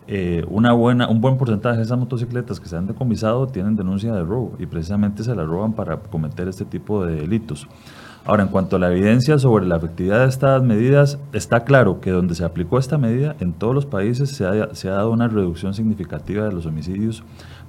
[0.07, 4.13] Eh, una buena, un buen porcentaje de esas motocicletas que se han decomisado tienen denuncia
[4.13, 7.67] de robo y precisamente se las roban para cometer este tipo de delitos.
[8.23, 12.11] Ahora, en cuanto a la evidencia sobre la efectividad de estas medidas, está claro que
[12.11, 15.27] donde se aplicó esta medida, en todos los países se ha, se ha dado una
[15.27, 17.23] reducción significativa de los homicidios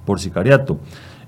[0.05, 0.77] por sicariato.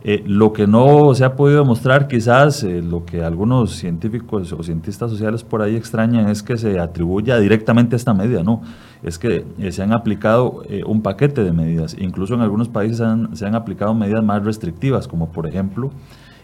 [0.08, 4.62] Eh, lo que no se ha podido demostrar, quizás eh, lo que algunos científicos o
[4.62, 8.62] cientistas sociales por ahí extrañan es que se atribuya directamente a esta medida, no,
[9.02, 13.02] es que eh, se han aplicado un paquete de medidas, incluso en algunos países
[13.34, 15.90] se han aplicado medidas más restrictivas, como por ejemplo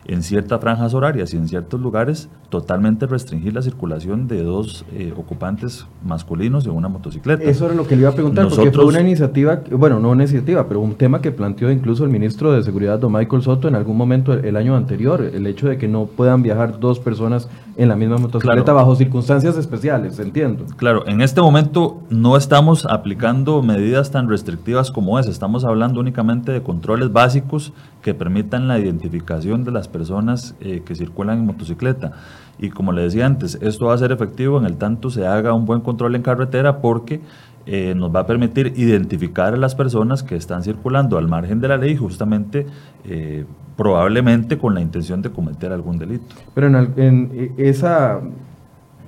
[0.06, 5.14] en ciertas franjas horarias y en ciertos lugares totalmente restringir la circulación de dos eh,
[5.16, 7.44] ocupantes masculinos en una motocicleta.
[7.44, 10.24] Eso era lo que le iba a preguntar, porque fue una iniciativa, bueno, no una
[10.24, 13.76] iniciativa, pero un tema que planteó incluso el ministro de Seguridad, don Michael Soto, en
[13.76, 17.48] algún momento el, el año anterior, el hecho de que no puedan viajar dos personas
[17.78, 18.76] en la misma motocicleta Claro.
[18.76, 20.66] bajo circunstancias especiales, entiendo.
[20.76, 26.52] Claro, en este momento no estamos aplicando medidas tan restrictivas como esa, estamos hablando únicamente
[26.52, 32.14] de controles básicos que permitan la identificación de las personas eh, que circulan en motocicleta.
[32.60, 35.54] Y como le decía antes, esto va a ser efectivo en el tanto se haga
[35.54, 37.22] un buen control en carretera porque
[37.66, 41.68] eh, nos va a permitir identificar a las personas que están circulando al margen de
[41.68, 42.66] la ley justamente
[43.06, 43.46] eh,
[43.78, 46.36] probablemente con la intención de cometer algún delito.
[46.56, 48.20] Pero en, eh, esa,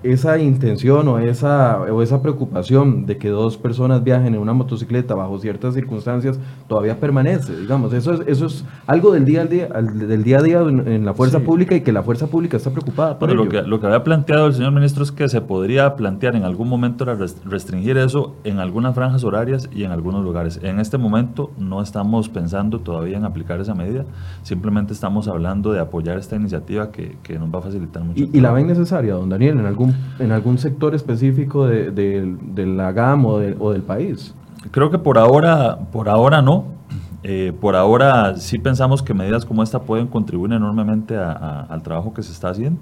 [0.03, 5.15] esa intención o esa, o esa preocupación de que dos personas viajen en una motocicleta
[5.15, 7.93] bajo ciertas circunstancias todavía permanece, digamos.
[7.93, 11.13] Eso es, eso es algo del día, al día, del día a día en, la
[11.13, 14.03] fuerza pública y que la fuerza pública está preocupada por Lo que, lo que había
[14.03, 17.05] planteado el señor ministro es que se podría plantear en algún momento
[17.45, 20.59] restringir eso en algunas franjas horarias y en algunos lugares.
[20.63, 24.05] En este momento no estamos pensando todavía en aplicar esa medida,
[24.43, 28.23] simplemente estamos hablando de apoyar esta iniciativa que, que nos va a facilitar mucho.
[28.31, 32.91] ¿Y, la ven necesaria, don Daniel, en algún, en algún sector específico de, de, la
[32.91, 34.33] GAM o, del país?
[34.71, 36.65] Creo que por ahora, por ahora no.
[37.25, 42.21] Eh, por ahora sí pensamos que medidas como esta pueden contribuir enormemente al trabajo que
[42.21, 42.81] se está haciendo.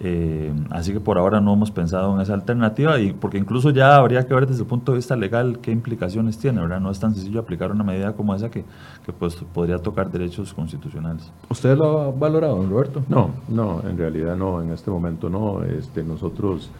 [0.00, 3.96] Eh, así que por ahora no hemos pensado en esa alternativa y porque incluso ya
[3.96, 6.80] habría que ver desde el punto de vista legal qué implicaciones tiene, ¿verdad?
[6.80, 8.64] No es tan sencillo aplicar una medida como esa que,
[9.04, 11.32] que pues podría tocar derechos constitucionales.
[11.48, 13.02] ¿Usted lo ha valorado, Roberto?
[13.08, 15.64] No, no, en realidad no, en este momento no.
[15.64, 16.70] Este, nosotros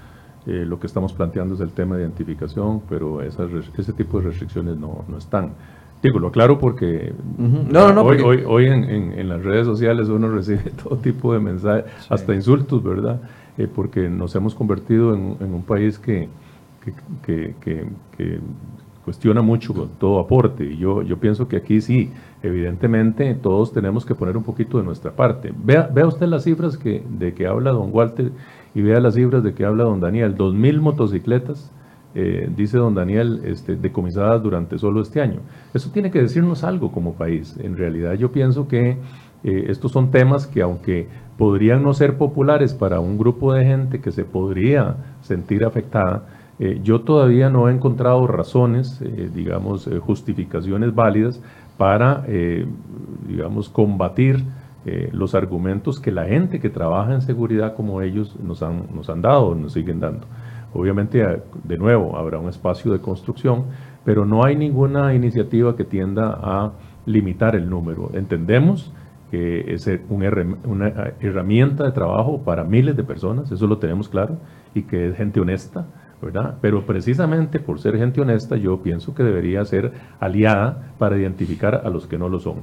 [0.47, 4.29] eh, lo que estamos planteando es el tema de identificación, pero esas, ese tipo de
[4.29, 5.55] restricciones no, no están.
[6.03, 10.97] Digo, lo aclaro porque hoy, hoy, hoy en, en, las redes sociales uno recibe todo
[10.99, 13.21] tipo de mensajes, hasta insultos, ¿verdad?
[13.57, 16.29] Eh, porque nos hemos convertido en, en un país que,
[17.25, 18.41] que, que, que,
[19.05, 20.65] cuestiona mucho todo aporte.
[20.65, 22.11] Y yo, yo pienso que aquí sí,
[22.43, 25.53] evidentemente todos tenemos que poner un poquito de nuestra parte.
[25.65, 28.31] Vea, vea usted las cifras que, de que habla don Walter
[28.75, 30.37] y vea las cifras de que habla don Daniel.
[30.37, 31.73] Dos mil motocicletas
[32.21, 35.39] eh, dice don Daniel, este, decomisadas durante solo este año.
[35.73, 37.57] Eso tiene que decirnos algo como país.
[37.63, 38.97] En realidad yo pienso que
[39.45, 44.01] eh, estos son temas que aunque podrían no ser populares para un grupo de gente
[44.01, 46.27] que se podría sentir afectada,
[46.59, 49.01] eh, yo todavía no he encontrado razones,
[49.33, 51.41] digamos, justificaciones válidas
[51.77, 52.25] para,
[53.29, 54.43] digamos, combatir
[55.13, 59.23] los argumentos que la gente que trabaja en seguridad como ellos nos han, nos han
[59.23, 60.27] dado, nos siguen dando.
[60.75, 61.25] Obviamente,
[61.65, 63.65] de nuevo, habrá un espacio de construcción,
[64.05, 66.73] pero no hay ninguna iniciativa que tienda a
[67.07, 68.11] limitar el número.
[68.15, 68.93] Entendemos
[69.31, 70.27] que es una
[71.21, 74.39] herramienta de trabajo para miles de personas, eso lo tenemos claro,
[74.75, 75.87] y que es gente honesta,
[76.23, 76.57] ¿verdad?
[76.61, 81.91] Pero precisamente por ser gente honesta, yo pienso que debería ser aliada para identificar a
[81.91, 82.57] los que no lo son.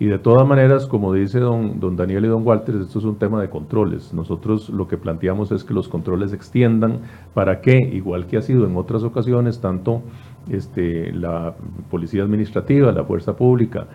[0.00, 3.16] Y de todas maneras, como dice don, don Daniel y don Walter, esto es un
[3.16, 4.14] tema de controles.
[4.14, 7.00] Nosotros lo que planteamos es que los controles se extiendan
[7.34, 10.02] para que, igual que ha sido en otras ocasiones, tanto
[10.50, 11.54] este, la
[11.90, 13.86] policía administrativa, la fuerza pública,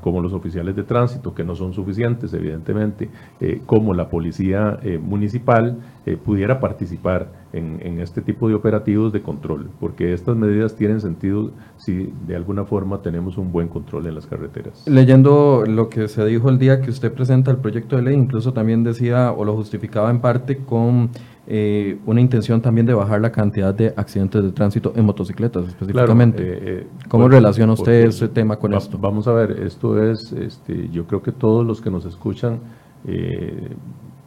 [0.00, 3.10] como los oficiales de tránsito, que no son suficientes, evidentemente,
[3.40, 9.12] eh, como la policía eh, municipal, eh, pudiera participar en, en, este tipo de operativos
[9.12, 14.06] de control, porque estas medidas tienen sentido si de alguna forma tenemos un buen control
[14.06, 14.86] en las carreteras.
[14.86, 18.52] Leyendo lo que se dijo el día que usted presenta el proyecto de ley, incluso
[18.52, 21.10] también decía o lo justificaba en parte con
[21.46, 26.42] eh, una intención también de bajar la cantidad de accidentes de tránsito en motocicletas específicamente.
[26.42, 28.96] Eh, eh, ¿Cómo relaciona usted ese tema con esto?
[28.98, 32.60] Vamos a ver, esto es, este, yo creo que todos los que nos escuchan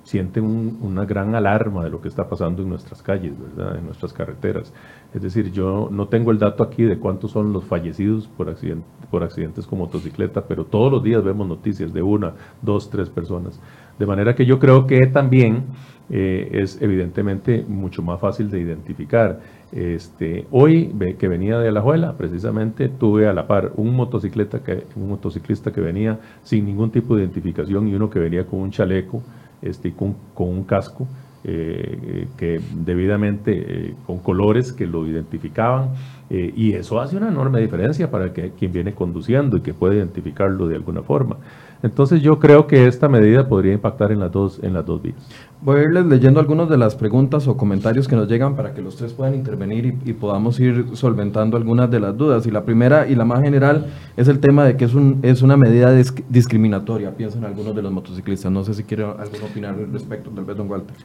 [0.07, 0.45] sienten
[0.81, 4.73] una gran alarma de lo que está pasando en nuestras calles, en nuestras carreteras.
[5.13, 9.67] Es decir, yo no tengo el dato aquí de cuántos son los fallecidos por, accidentes
[9.67, 13.59] con motocicleta, pero todos los días vemos noticias de una, dos, tres personas.
[13.99, 15.65] De manera que yo creo que también
[16.09, 19.41] eh, es evidentemente mucho más fácil de identificar.
[19.73, 24.61] Este, hoy que venía de Alajuela, precisamente tuve a la par un, motocicleta
[24.95, 28.71] un motociclista que venía sin ningún tipo de identificación y uno que venía con un
[28.71, 29.21] chaleco
[29.61, 31.07] este, con, con un casco.
[31.43, 35.91] Eh, que debidamente eh, con colores que lo identificaban
[36.29, 40.67] y eso hace una enorme diferencia para que quien viene conduciendo y que puede identificarlo
[40.67, 41.37] de alguna forma.
[41.83, 45.15] Entonces yo creo que esta medida podría impactar en las dos, en las dos vías.
[45.61, 48.81] Voy a irles leyendo algunas de las preguntas o comentarios que nos llegan para que
[48.81, 52.45] los tres puedan intervenir y, podamos ir solventando algunas de las dudas.
[52.45, 55.41] Y la primera y la más general es el tema de que es, un, es
[55.41, 55.91] una medida
[56.29, 58.51] discriminatoria, piensan algunos de los motociclistas.
[58.51, 60.95] No sé si quiere alguno opinar al respecto, tal vez don Walter.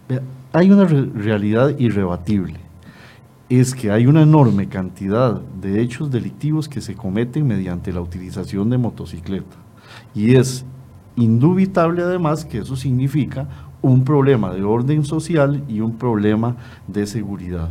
[0.52, 2.71] Hay una realidad irrebatible.
[3.54, 8.70] Es que hay una enorme cantidad de hechos delictivos que se cometen mediante la utilización
[8.70, 9.58] de motocicleta
[10.14, 10.64] y es
[11.16, 13.46] indubitable además que eso significa
[13.82, 16.56] un problema de orden social y un problema
[16.88, 17.68] de seguridad.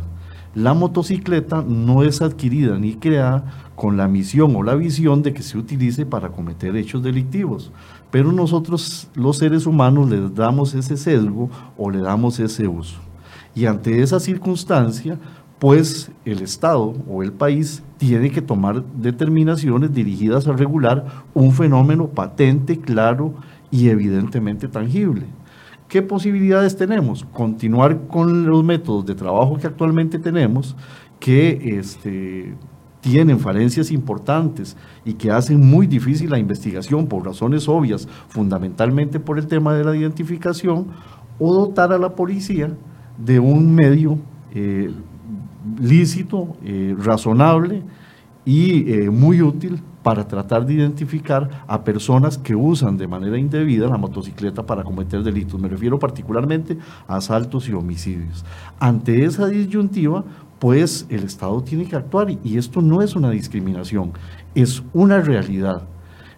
[0.54, 5.42] La motocicleta no es adquirida ni creada con la misión o la visión de que
[5.42, 7.72] se utilice para cometer hechos delictivos,
[8.12, 13.00] pero nosotros los seres humanos le damos ese sesgo o le damos ese uso.
[13.54, 15.18] Y ante esa circunstancia,
[15.62, 22.08] pues el Estado o el país tiene que tomar determinaciones dirigidas a regular un fenómeno
[22.08, 23.34] patente, claro
[23.70, 25.22] y evidentemente tangible.
[25.86, 27.24] ¿Qué posibilidades tenemos?
[27.32, 30.74] Continuar con los métodos de trabajo que actualmente tenemos,
[31.20, 32.56] que este,
[33.00, 39.38] tienen falencias importantes y que hacen muy difícil la investigación por razones obvias, fundamentalmente por
[39.38, 40.88] el tema de la identificación,
[41.38, 42.76] o dotar a la policía
[43.16, 44.18] de un medio
[44.54, 44.92] eh,
[45.80, 47.82] lícito, eh, razonable
[48.44, 53.86] y eh, muy útil para tratar de identificar a personas que usan de manera indebida
[53.88, 55.60] la motocicleta para cometer delitos.
[55.60, 58.44] Me refiero particularmente a asaltos y homicidios.
[58.80, 60.24] Ante esa disyuntiva,
[60.58, 64.12] pues el Estado tiene que actuar y esto no es una discriminación,
[64.54, 65.82] es una realidad.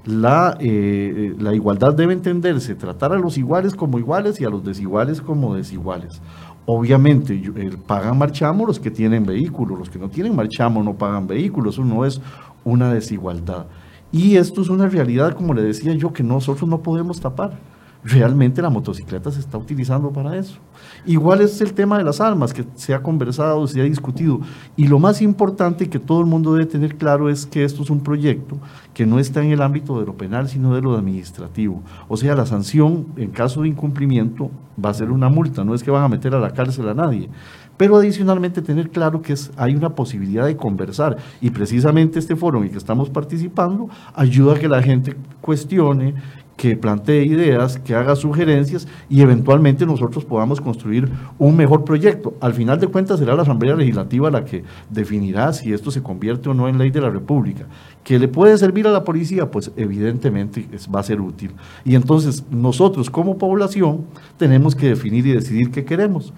[0.04, 4.62] La, eh, la igualdad debe entenderse, tratar a los iguales como iguales y a los
[4.62, 6.20] desiguales como desiguales.
[6.66, 7.40] Obviamente
[7.86, 11.84] pagan marchamo los que tienen vehículos, los que no tienen marchamo no pagan vehículos, eso
[11.84, 12.20] no es
[12.64, 13.66] una desigualdad.
[14.10, 17.58] Y esto es una realidad, como le decía yo, que nosotros no podemos tapar.
[18.04, 20.58] Realmente la motocicleta se está utilizando para eso.
[21.06, 24.40] Igual es el tema de las armas, que se ha conversado, se ha discutido.
[24.76, 27.88] Y lo más importante que todo el mundo debe tener claro es que esto es
[27.88, 28.58] un proyecto
[28.92, 31.82] que no está en el ámbito de lo penal, sino de lo administrativo.
[32.06, 34.50] O sea, la sanción en caso de incumplimiento
[34.82, 36.94] va a ser una multa, no es que van a meter a la cárcel a
[36.94, 37.30] nadie.
[37.76, 42.64] Pero adicionalmente tener claro que hay una posibilidad de conversar y precisamente este foro en
[42.64, 46.14] el que estamos participando ayuda a que la gente cuestione,
[46.56, 52.34] que plantee ideas, que haga sugerencias y eventualmente nosotros podamos construir un mejor proyecto.
[52.40, 56.48] Al final de cuentas será la Asamblea Legislativa la que definirá si esto se convierte
[56.48, 57.66] o no en ley de la República.
[58.02, 59.50] ¿Que le puede servir a la policía?
[59.50, 61.52] Pues evidentemente va a ser útil.
[61.84, 64.04] Y entonces nosotros como población
[64.36, 66.32] tenemos que definir y decidir qué queremos.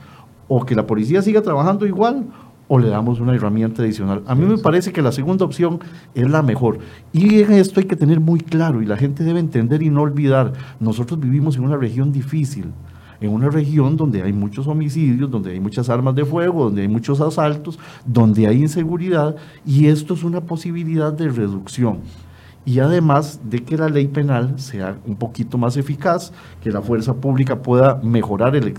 [0.48, 2.26] O que la policía siga trabajando igual
[2.68, 4.22] o le damos una herramienta adicional.
[4.26, 5.80] A mí me parece que la segunda opción
[6.14, 6.78] es la mejor.
[7.12, 10.02] Y en esto hay que tener muy claro y la gente debe entender y no
[10.02, 12.72] olvidar, nosotros vivimos en una región difícil,
[13.20, 16.88] en una región donde hay muchos homicidios, donde hay muchas armas de fuego, donde hay
[16.88, 22.00] muchos asaltos, donde hay inseguridad y esto es una posibilidad de reducción
[22.66, 27.14] y además de que la ley penal sea un poquito más eficaz, que la fuerza
[27.14, 28.74] pública pueda mejorar el,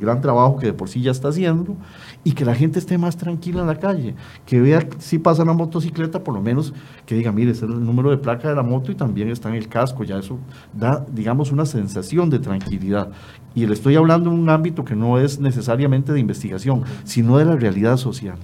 [0.00, 1.76] gran trabajo que de por sí ya está haciendo
[2.24, 5.52] y que la gente esté más tranquila en la calle, que vea si pasa una
[5.52, 6.74] motocicleta, por lo menos
[7.06, 9.48] que diga, mire, ese es el número de placa de la moto y también está
[9.48, 10.40] en el casco, ya eso
[10.74, 13.12] da, digamos, una sensación de tranquilidad.
[13.54, 17.44] Y le estoy hablando en un ámbito que no es necesariamente de investigación, sino de
[17.44, 18.38] la realidad social.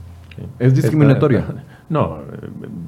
[0.61, 1.45] ¿Es discriminatoria?
[1.89, 2.19] No,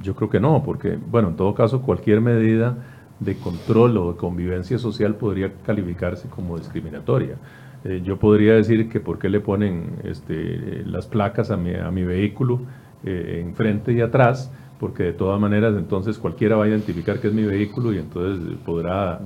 [0.03, 2.77] yo creo que no, porque, bueno, en todo caso, cualquier medida
[3.21, 7.37] de control o de convivencia social podría calificarse como discriminatoria.
[7.85, 11.91] Eh, yo podría decir que por qué le ponen este, las placas a mi, a
[11.91, 12.61] mi vehículo
[13.05, 17.35] eh, enfrente y atrás, porque de todas maneras entonces cualquiera va a identificar que es
[17.35, 19.21] mi vehículo y entonces podrá,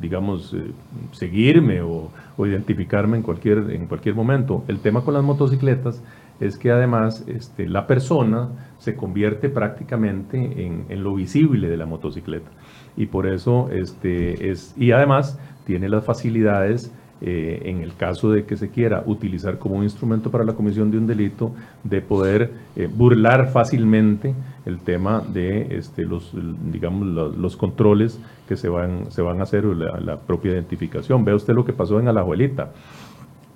[0.00, 0.72] digamos, eh,
[1.12, 4.64] seguirme o, o, identificarme en cualquier, en cualquier momento.
[4.68, 6.02] El tema con las motocicletas
[6.40, 8.48] es que además este, la persona
[8.78, 12.48] se convierte prácticamente en, lo visible de la motocicleta.
[12.96, 18.44] Y por eso, este, es, y además tiene las facilidades eh, en el caso de
[18.44, 22.52] que se quiera utilizar como un instrumento para la comisión de un delito, de poder
[22.76, 26.32] eh, burlar fácilmente el tema de este, los,
[26.70, 31.24] digamos, los, controles que se van, se van a hacer, la, la propia identificación.
[31.24, 32.70] Vea usted lo que pasó en Alajuelita.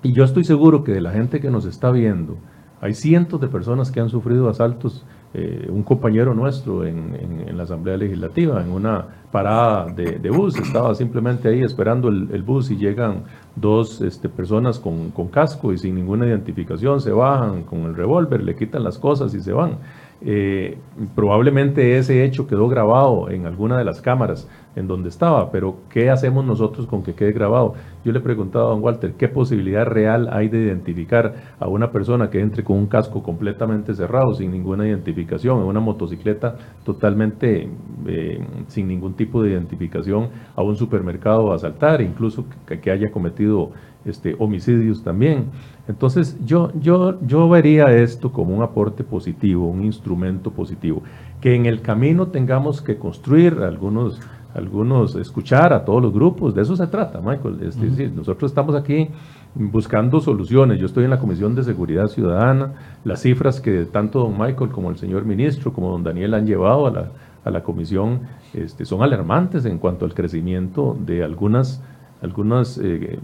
[0.01, 2.37] Y yo estoy seguro que de la gente que nos está viendo,
[2.83, 5.05] hay cientos de personas que han sufrido asaltos.
[5.33, 11.47] Eh, un compañero nuestro en, la Asamblea Legislativa, en una parada de, bus, estaba simplemente
[11.47, 13.23] ahí esperando el, bus y llegan
[13.55, 18.53] dos este, personas con, casco y sin ninguna identificación, se bajan con el revólver, le
[18.53, 19.77] quitan las cosas y se van.
[20.21, 20.77] Eh,
[21.15, 26.09] probablemente ese hecho quedó grabado en alguna de las cámaras en donde estaba, pero ¿qué
[26.09, 27.75] hacemos nosotros con que quede grabado?
[28.03, 32.29] Yo le preguntaba a don Walter, ¿qué posibilidad real hay de identificar a una persona
[32.29, 37.69] que entre con un casco completamente cerrado, sin ninguna identificación, en una motocicleta totalmente
[38.07, 43.71] eh, sin ningún tipo de identificación, a un supermercado a asaltar, incluso que, haya cometido
[44.05, 45.45] este, homicidios también?
[45.87, 51.03] Entonces yo, yo, yo vería esto como un aporte positivo, un instrumento positivo,
[51.41, 54.21] que en el camino tengamos que construir algunos
[54.53, 57.59] algunos, escuchar a todos los grupos, de eso se trata, Michael.
[57.63, 59.09] Es decir, nosotros estamos aquí
[59.55, 60.79] buscando soluciones.
[60.79, 62.73] Yo estoy en la Comisión de Seguridad Ciudadana.
[63.03, 66.87] Las cifras que tanto don Michael como el señor ministro, como don Daniel han llevado
[66.87, 67.11] a la,
[67.43, 68.21] a la comisión
[68.53, 71.81] este, son alarmantes en cuanto al crecimiento de algunas,
[72.21, 73.19] algunas eh,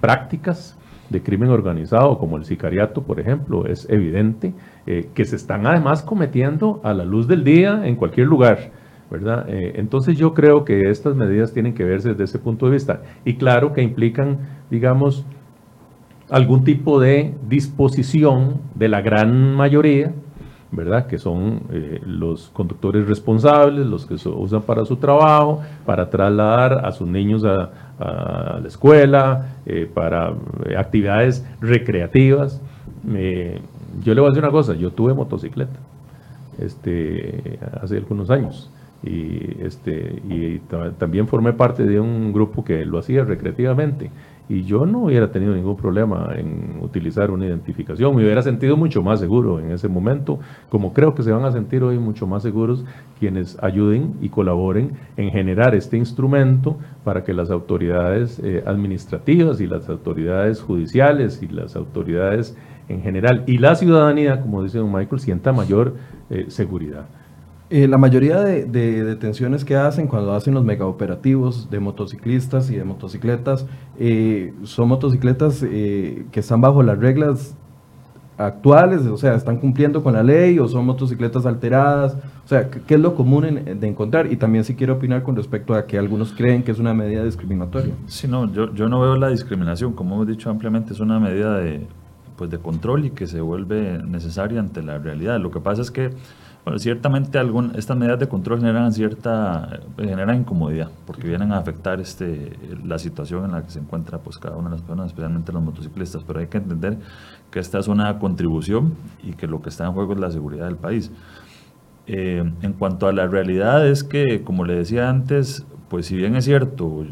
[0.00, 0.76] prácticas
[1.08, 4.54] de crimen organizado, como el sicariato, por ejemplo, es evidente
[4.86, 8.72] eh, que se están además cometiendo a la luz del día en cualquier lugar
[9.10, 9.48] ¿verdad?
[9.48, 13.02] Eh, entonces yo creo que estas medidas tienen que verse desde ese punto de vista.
[13.24, 14.38] Y claro que implican,
[14.70, 15.24] digamos,
[16.28, 20.12] algún tipo de disposición de la gran mayoría,
[20.72, 21.06] ¿verdad?
[21.06, 26.84] Que son eh, los conductores responsables, los que se usan para su trabajo, para trasladar
[26.84, 30.34] a sus niños a, la escuela, eh, para
[30.76, 32.60] actividades recreativas.
[33.04, 35.78] yo le voy a decir una cosa, yo tuve motocicleta
[36.58, 38.70] este, hace algunos años
[39.02, 40.58] y, este, y
[40.98, 44.10] también formé parte de un grupo que lo hacía recreativamente
[44.48, 49.02] y yo no hubiera tenido ningún problema en utilizar una identificación, me hubiera sentido mucho
[49.02, 50.38] más seguro en ese momento,
[50.68, 52.84] como creo que se van a sentir hoy mucho más seguros
[53.18, 59.66] quienes ayuden y colaboren en generar este instrumento para que las autoridades eh, administrativas y
[59.66, 62.56] las autoridades judiciales y las autoridades
[62.88, 65.94] en general y la ciudadanía, como dice don Michael, sienta mayor
[66.30, 67.06] eh, seguridad.
[67.68, 72.84] Eh, la mayoría de, detenciones que hacen cuando hacen los megaoperativos de motociclistas y de
[72.84, 73.66] motocicletas
[73.98, 77.56] eh, son motocicletas eh, que están bajo las reglas
[78.38, 82.94] actuales, o sea, están cumpliendo con la ley o son motocicletas alteradas, o sea, ¿qué
[82.94, 84.30] es lo común de encontrar?
[84.30, 87.24] Y también sí quiero opinar con respecto a que algunos creen que es una medida
[87.24, 87.94] discriminatoria.
[88.06, 91.58] Sí, no, yo, yo no veo la discriminación, como hemos dicho ampliamente, es una medida
[91.58, 91.86] de,
[92.36, 95.40] pues, de control y que se vuelve necesaria ante la realidad.
[95.40, 96.10] Lo que pasa es que
[96.66, 102.00] bueno, ciertamente algún, estas medidas de control generan cierta generan incomodidad porque vienen a afectar
[102.00, 105.52] este, la situación en la que se encuentra pues, cada una de las personas, especialmente
[105.52, 106.98] los motociclistas, pero hay que entender
[107.52, 110.64] que esta es una contribución y que lo que está en juego es la seguridad
[110.64, 111.12] del país.
[112.08, 116.34] Eh, en cuanto a la realidad es que, como le decía antes, pues si bien
[116.34, 117.06] es cierto,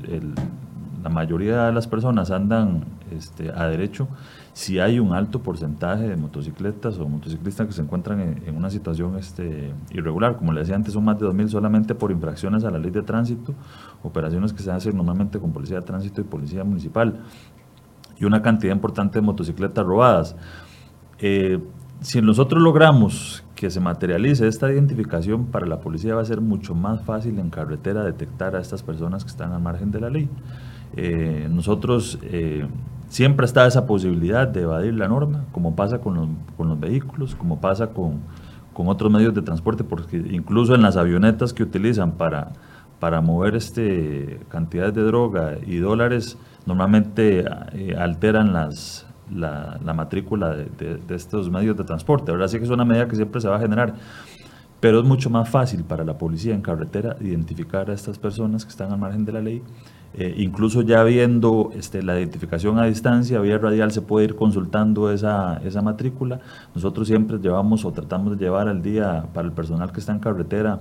[1.05, 2.87] la mayoría de las personas andan
[3.17, 4.09] este, a derecho,
[4.55, 9.19] si hay un alto porcentaje de motocicletas o motociclistas que se encuentran en, una situación
[9.19, 10.37] este, irregular.
[10.37, 13.03] Como le decía antes, son más de 2.000 solamente por infracciones a la ley de
[13.03, 13.53] tránsito,
[14.05, 17.21] operaciones que se hacen normalmente con policía de tránsito y policía municipal,
[18.17, 20.37] y una cantidad importante de motocicletas robadas.
[21.19, 21.59] Eh,
[22.01, 26.77] si nosotros logramos que se materialice esta identificación, para la policía va a ser mucho
[26.77, 30.29] más fácil en carretera detectar a estas personas que están al margen de la ley.
[30.97, 32.69] Eh, nosotros eh,
[33.09, 37.35] Siempre está esa posibilidad de evadir la norma, como pasa con los, con los vehículos,
[37.35, 38.21] como pasa con,
[38.73, 42.53] con, otros medios de transporte, porque incluso en las avionetas que utilizan para,
[42.99, 50.51] para mover este, cantidades de droga y dólares, normalmente eh, alteran las, la, la matrícula
[50.51, 52.33] de, de, estos medios de transporte.
[52.33, 53.95] Ahora sí que es una medida que siempre se va a generar.
[54.81, 58.71] Pero es mucho más fácil para la policía en carretera identificar a estas personas que
[58.71, 59.63] están al margen de la ley
[60.17, 65.11] eh, incluso ya viendo este, la identificación a distancia, vía radial se puede ir consultando
[65.11, 66.41] esa, esa matrícula.
[66.75, 70.21] Nosotros siempre llevamos o tratamos de llevar al día para el personal que está en
[70.21, 70.81] carretera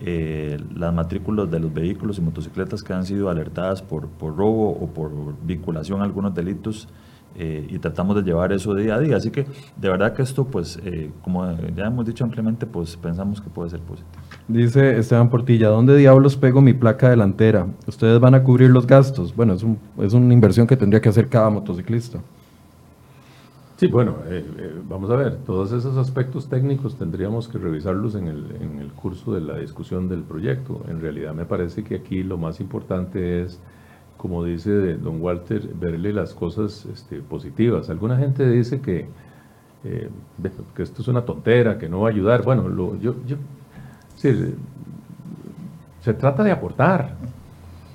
[0.00, 4.70] eh, las matrículas de los vehículos y motocicletas que han sido alertadas por, por robo
[4.70, 5.12] o por
[5.46, 6.88] vinculación a algunos delitos
[7.36, 9.16] eh, y tratamos de llevar eso día a día.
[9.16, 13.40] Así que de verdad que esto, pues, eh, como ya hemos dicho ampliamente, pues pensamos
[13.40, 14.22] que puede ser positivo.
[14.46, 17.66] Dice Esteban Portilla, ¿dónde diablos pego mi placa delantera?
[17.86, 19.34] ¿Ustedes van a cubrir los gastos?
[19.34, 22.20] Bueno, es, un, es una inversión que tendría que hacer cada motociclista.
[23.76, 24.44] Sí, bueno, eh,
[24.88, 29.34] vamos a ver, todos esos aspectos técnicos tendríamos que revisarlos en el, en el curso
[29.34, 30.84] de la discusión del proyecto.
[30.88, 33.58] En realidad me parece que aquí lo más importante es
[34.24, 37.90] como dice don Walter, verle las cosas este, positivas.
[37.90, 39.06] Alguna gente dice que,
[39.84, 40.08] eh,
[40.78, 42.42] esto es una tontera, que no va a ayudar.
[42.42, 43.14] Bueno, yo
[44.16, 47.16] se trata de aportar.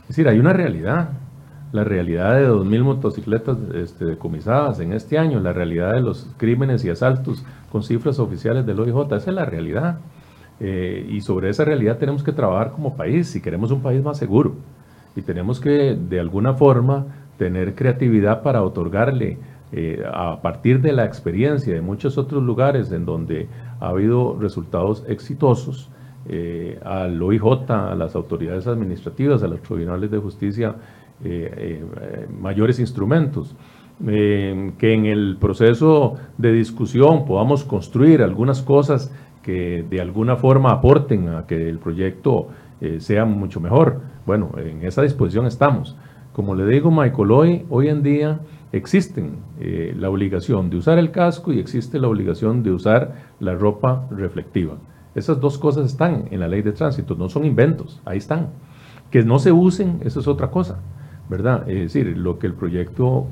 [0.03, 1.09] Es decir, hay una realidad.
[1.71, 6.86] La realidad de 2.000 motocicletas este, decomisadas en este año, la realidad de los crímenes
[6.86, 9.97] y asaltos con cifras oficiales del OIJ, esa es la realidad.
[10.59, 14.19] Eh, y sobre esa realidad tenemos que trabajar como país si queremos un país más
[14.19, 14.53] seguro
[15.20, 17.05] y tenemos que de alguna forma
[17.38, 19.38] tener creatividad para otorgarle
[19.72, 23.47] eh, a partir de la experiencia de muchos otros lugares en donde
[23.80, 25.89] ha habido resultados exitosos
[26.28, 30.76] eh, al OIJ, a las autoridades administrativas, a los tribunales de justicia,
[31.24, 31.84] eh,
[32.39, 33.55] mayores instrumentos.
[34.01, 39.11] que en el proceso de discusión podamos construir algunas cosas
[39.43, 42.47] que de alguna forma aporten a que el proyecto
[42.99, 44.01] sea mucho mejor.
[44.25, 45.95] Bueno, en esa disposición estamos.
[46.34, 48.39] Como le digo, Michael, hoy, hoy en día
[48.71, 53.55] existen eh, la obligación de usar el casco y existe la obligación de usar la
[53.55, 54.75] ropa reflectiva.
[55.15, 58.49] Esas dos cosas están en la ley de tránsito, no son inventos, ahí están.
[59.09, 60.80] Que no se usen, eso es otra cosa,
[61.30, 61.67] ¿verdad?
[61.67, 63.27] Es decir, lo que el proyecto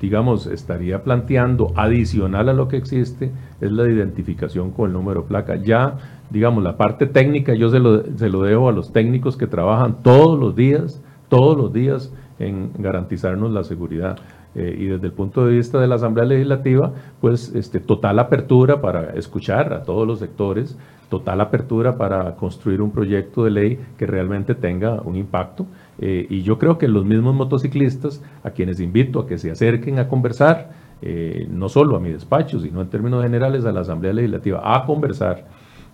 [0.00, 3.30] digamos, estaría planteando adicional a lo que existe
[3.60, 5.56] es la identificación con el número de placa.
[5.56, 5.96] Ya,
[6.30, 10.02] digamos, la parte técnica yo se lo, se lo dejo a los técnicos que trabajan
[10.02, 14.18] todos los días, todos los días en garantizarnos la seguridad.
[14.54, 18.80] Eh, y desde el punto de vista de la Asamblea Legislativa, pues este, total apertura
[18.80, 20.78] para escuchar a todos los sectores,
[21.10, 25.66] total apertura para construir un proyecto de ley que realmente tenga un impacto.
[25.98, 29.98] Eh, y yo creo que los mismos motociclistas, a quienes invito a que se acerquen
[29.98, 30.70] a conversar,
[31.02, 34.86] eh, no solo a mi despacho, sino en términos generales a la Asamblea Legislativa, a
[34.86, 35.44] conversar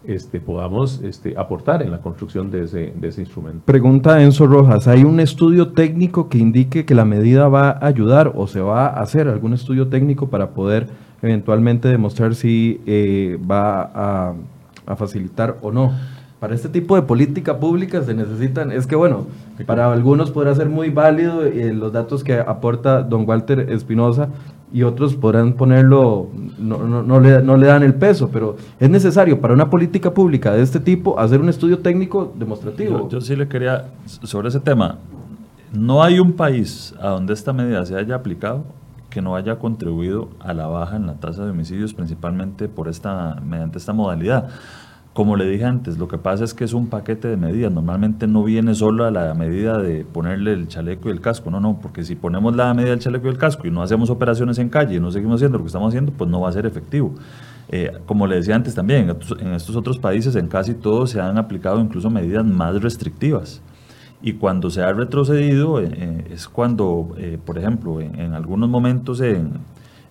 [0.06, 3.60] este, podamos este, aportar en la construcción de ese, instrumento.
[3.64, 8.32] Pregunta Enzo Rojas, ¿hay un estudio técnico que indique que la medida va a ayudar
[8.34, 10.88] o se va a hacer algún estudio técnico para poder
[11.22, 14.34] eventualmente demostrar si eh, va a,
[14.86, 15.92] a, facilitar o no?
[16.40, 19.26] Para este tipo de política pública se necesitan, es que bueno,
[19.64, 24.28] para algunos podrá ser muy válido eh, los datos que aporta don Walter Espinosa,
[24.72, 29.40] y otros podrán ponerlo, no, no, le, no, le, dan el peso, pero es necesario
[29.40, 33.08] para una política pública de este tipo hacer un estudio técnico demostrativo.
[33.08, 34.98] Yo, sí le quería, sobre ese tema,
[35.72, 38.64] no hay un país a donde esta medida se haya aplicado
[39.10, 43.36] que no haya contribuido a la baja en la tasa de homicidios, principalmente por esta,
[43.46, 44.48] mediante esta modalidad.
[45.12, 47.70] Como le dije antes, lo que pasa es que es un paquete de medidas.
[47.70, 51.50] Normalmente no viene solo a la medida de ponerle el chaleco y el casco.
[51.50, 54.08] No, no, porque si ponemos la medida del chaleco y el casco y no hacemos
[54.08, 56.52] operaciones en calle y no seguimos haciendo lo que estamos haciendo, pues no va a
[56.52, 57.14] ser efectivo.
[57.68, 61.36] Eh, como le decía antes también, en estos otros países, en casi todos, se han
[61.36, 63.60] aplicado incluso medidas más restrictivas.
[64.22, 69.20] Y cuando se ha retrocedido eh, eh, es cuando, por ejemplo, en, en algunos momentos
[69.20, 69.50] en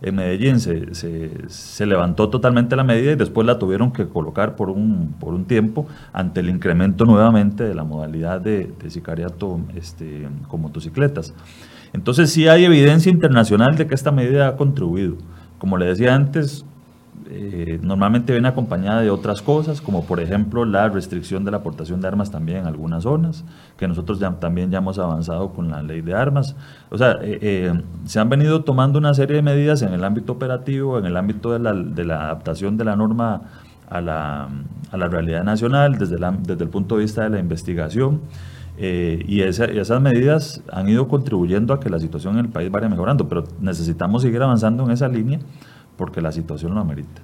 [0.02, 4.70] en Medellín se, se, levantó totalmente la medida y después la tuvieron que colocar por
[4.70, 10.28] un, por un tiempo ante el incremento nuevamente de la modalidad de, de sicariato este,
[10.48, 11.36] con motocicletas.
[11.94, 15.18] Entonces sí hay evidencia internacional de que esta medida ha contribuido.
[15.60, 16.66] Como le decía antes,
[17.34, 22.02] eh, normalmente viene acompañada de otras cosas, como por ejemplo la restricción de la aportación
[22.02, 23.46] de armas también en algunas zonas,
[23.78, 26.58] que nosotros también ya hemos avanzado con la ley de armas.
[26.90, 30.34] O sea, eh, eh, se han venido tomando una serie de medidas en el ámbito
[30.34, 33.44] operativo, en el ámbito de la, adaptación de la norma
[33.90, 34.50] a la,
[34.92, 38.22] a la realidad nacional, desde, desde el punto de vista de la investigación.
[38.78, 43.30] y, esas medidas han ido contribuyendo a que la situación en el país vaya mejorando,
[43.30, 45.40] pero necesitamos seguir avanzando en esa línea
[46.02, 47.22] porque la situación lo amerita.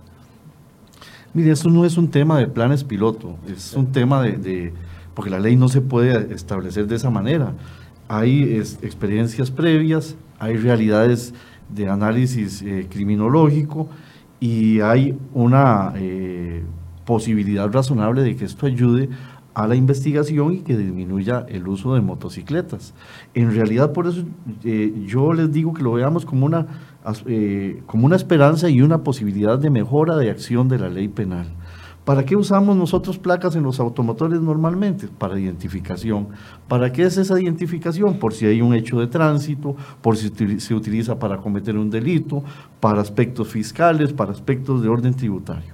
[1.34, 4.71] Mire, esto no es un tema de planes piloto, es un tema de,
[5.15, 7.53] porque la ley no se puede establecer de esa manera.
[8.07, 8.43] Hay
[8.84, 11.34] experiencias previas, hay realidades
[11.69, 13.89] de análisis eh, criminológico
[14.39, 16.63] y hay una eh,
[17.03, 19.09] posibilidad razonable de que esto ayude
[19.55, 22.93] a la investigación y que disminuya el uso de motocicletas.
[23.34, 24.23] En realidad, por eso
[24.63, 26.67] eh, yo les digo que lo veamos como una
[27.26, 31.47] eh, como una esperanza y una posibilidad de mejora de acción de la ley penal.
[32.08, 35.10] ¿Para qué usamos nosotros placas en los automotores normalmente?
[35.10, 36.30] Para identificación.
[36.70, 38.18] ¿Para qué es esa identificación?
[38.18, 42.43] Por si hay un hecho de tránsito, por si se utiliza para cometer un delito,
[42.80, 45.74] para aspectos fiscales, para aspectos de orden tributario.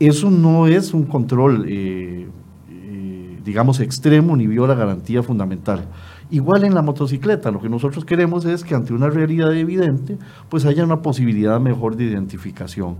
[0.00, 2.28] Eso no es un control, eh,
[2.70, 5.86] eh, digamos, extremo ni viola garantía fundamental.
[6.30, 10.18] Igual en la motocicleta, lo que nosotros queremos es que ante una realidad evidente,
[10.48, 12.96] pues haya una posibilidad mejor de identificación.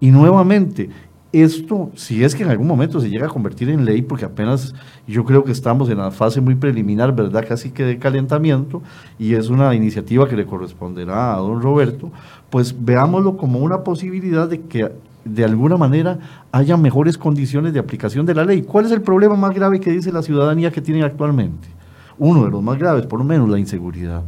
[0.00, 0.90] Y nuevamente,
[1.32, 4.74] esto, si es que en algún momento se llega a convertir en ley, porque apenas
[5.06, 7.44] yo creo que estamos en la fase muy preliminar, ¿verdad?
[7.46, 8.82] Casi que de calentamiento,
[9.18, 12.12] y es una iniciativa que le corresponderá a don Roberto,
[12.48, 14.90] pues veámoslo como una posibilidad de que
[15.24, 16.18] de alguna manera
[16.52, 18.62] haya mejores condiciones de aplicación de la ley.
[18.62, 21.77] ¿Cuál es el problema más grave que dice la ciudadanía que tiene actualmente?
[22.18, 24.22] Uno de los más graves, por lo menos la inseguridad.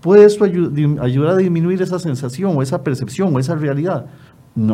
[0.00, 4.06] ¿Puede esto ayudar a disminuir esa sensación o esa percepción o esa realidad?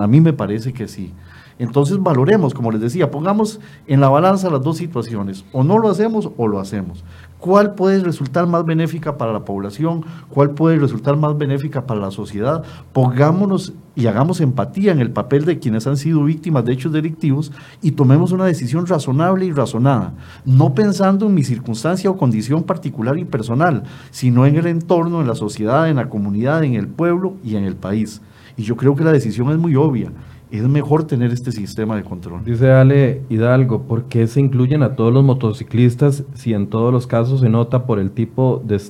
[0.00, 1.12] A mí me parece que sí.
[1.58, 5.90] Entonces valoremos, como les decía, pongamos en la balanza las dos situaciones, o no lo
[5.90, 7.04] hacemos o lo hacemos.
[7.40, 10.04] ¿Cuál puede resultar más benéfica para la población?
[10.28, 12.64] ¿Cuál puede resultar más benéfica para la sociedad?
[12.92, 17.52] Pongámonos y hagamos empatía en el papel de quienes han sido víctimas de hechos delictivos
[17.80, 20.14] y tomemos una decisión razonable y razonada,
[20.44, 25.28] no pensando en mi circunstancia o condición particular y personal, sino en el entorno, en
[25.28, 28.20] la sociedad, en la comunidad, en el pueblo y en el país.
[28.56, 30.10] Y yo creo que la decisión es muy obvia
[30.50, 32.44] es mejor tener este sistema de control.
[32.44, 37.06] Dice Ale Hidalgo, ¿por qué se incluyen a todos los motociclistas si en todos los
[37.06, 38.80] casos se nota por el tipo de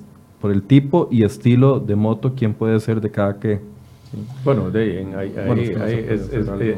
[0.40, 3.60] por el tipo y estilo de moto quién puede ser de cada qué?
[4.44, 5.02] Bueno, de,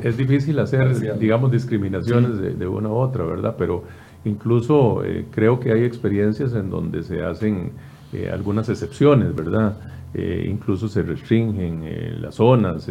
[0.03, 3.55] es, difícil hacer, digamos, discriminaciones de, una u otra, ¿verdad?
[3.57, 3.85] Pero
[4.25, 7.71] incluso eh, creo que hay experiencias en donde se hacen
[8.13, 9.77] eh, algunas excepciones, ¿verdad?
[10.13, 11.85] incluso se restringen
[12.21, 12.91] las zonas,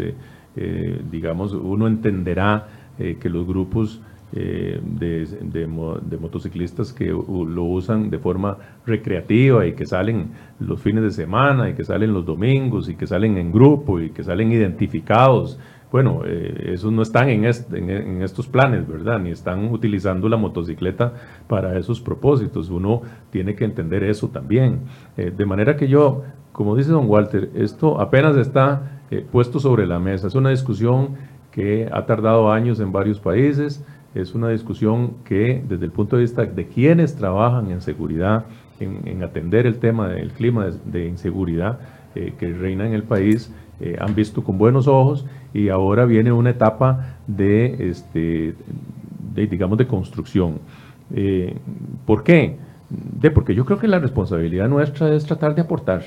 [1.12, 4.02] digamos, uno entenderá que los grupos
[4.32, 11.12] de, de, motociclistas que lo usan de forma recreativa y que salen los fines de
[11.12, 15.58] semana y que salen los domingos y que salen en grupo y que salen identificados.
[15.92, 19.20] Bueno, eh, esos no están en, en, estos planes, ¿verdad?
[19.20, 21.14] Ni están utilizando la motocicleta
[21.48, 22.70] para esos propósitos.
[22.70, 23.02] Uno
[23.32, 24.82] tiene que entender eso también.
[25.18, 29.86] Eh, de manera que yo, como dice don Walter, esto apenas está eh, puesto sobre
[29.88, 30.28] la mesa.
[30.28, 31.16] Es una discusión
[31.52, 33.84] que ha tardado años en varios países
[34.16, 38.46] es una discusión que desde el punto de vista de quienes trabajan en seguridad,
[38.80, 41.80] en, atender el tema del clima de, inseguridad
[42.16, 46.32] eh, que reina en el país, eh, han visto con buenos ojos y ahora viene
[46.32, 48.56] una etapa de, este,
[49.36, 50.60] digamos, de construcción.
[52.06, 52.58] ¿Por qué?
[53.34, 56.04] Porque yo creo que la responsabilidad nuestra es tratar de aportar,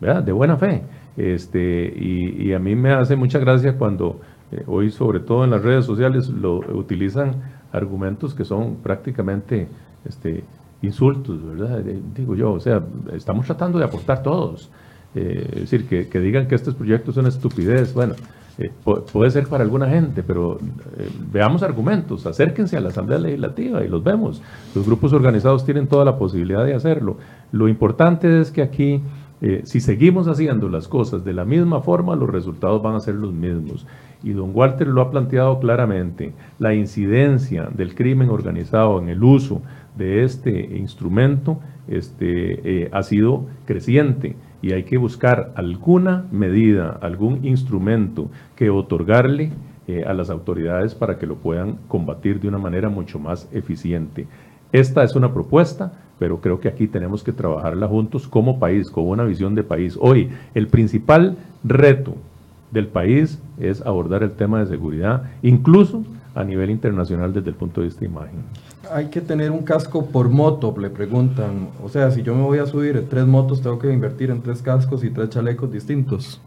[0.00, 0.22] ¿verdad?
[0.22, 0.82] De buena fe.
[1.16, 5.62] Este, y, a mí me hace mucha gracia cuando eh, hoy sobre todo en las
[5.62, 7.34] redes sociales lo utilizan
[7.70, 9.68] argumentos que son prácticamente
[10.06, 10.44] este,
[10.80, 11.86] insultos, ¿verdad?
[11.86, 12.82] Eh, digo yo, o sea,
[13.12, 14.70] estamos tratando de aportar todos.
[15.14, 18.14] Eh, es decir, que, digan que estos proyectos son estupidez, bueno,
[19.12, 20.58] puede ser para alguna gente, pero
[21.30, 24.42] veamos argumentos, acérquense a la Asamblea Legislativa y los vemos.
[24.74, 27.18] Los grupos organizados tienen toda la posibilidad de hacerlo.
[27.50, 29.02] Lo importante es que aquí,
[29.64, 33.32] si seguimos haciendo las cosas de la misma forma, los resultados van a ser los
[33.32, 33.86] mismos.
[34.22, 39.62] Y don Walter lo ha planteado claramente, la incidencia del crimen organizado en el uso
[39.96, 44.36] de este instrumento este, eh, ha sido creciente.
[44.62, 49.50] Y hay que buscar alguna medida, algún instrumento que otorgarle
[49.88, 54.28] eh, a las autoridades para que lo puedan combatir de una manera mucho más eficiente.
[54.70, 55.92] Esta es una propuesta,
[56.22, 59.98] pero creo que aquí tenemos que trabajarla juntos como país, con una visión de país.
[60.00, 62.14] Hoy, el principal reto
[62.70, 66.04] del país es abordar el tema de seguridad, incluso
[66.36, 68.36] a nivel internacional desde el punto de vista de imagen.
[68.94, 71.70] Hay que tener un casco por moto, le preguntan.
[71.82, 74.42] O sea, si yo me voy a subir en tres motos, tengo que invertir en
[74.42, 76.40] tres cascos y tres chalecos distintos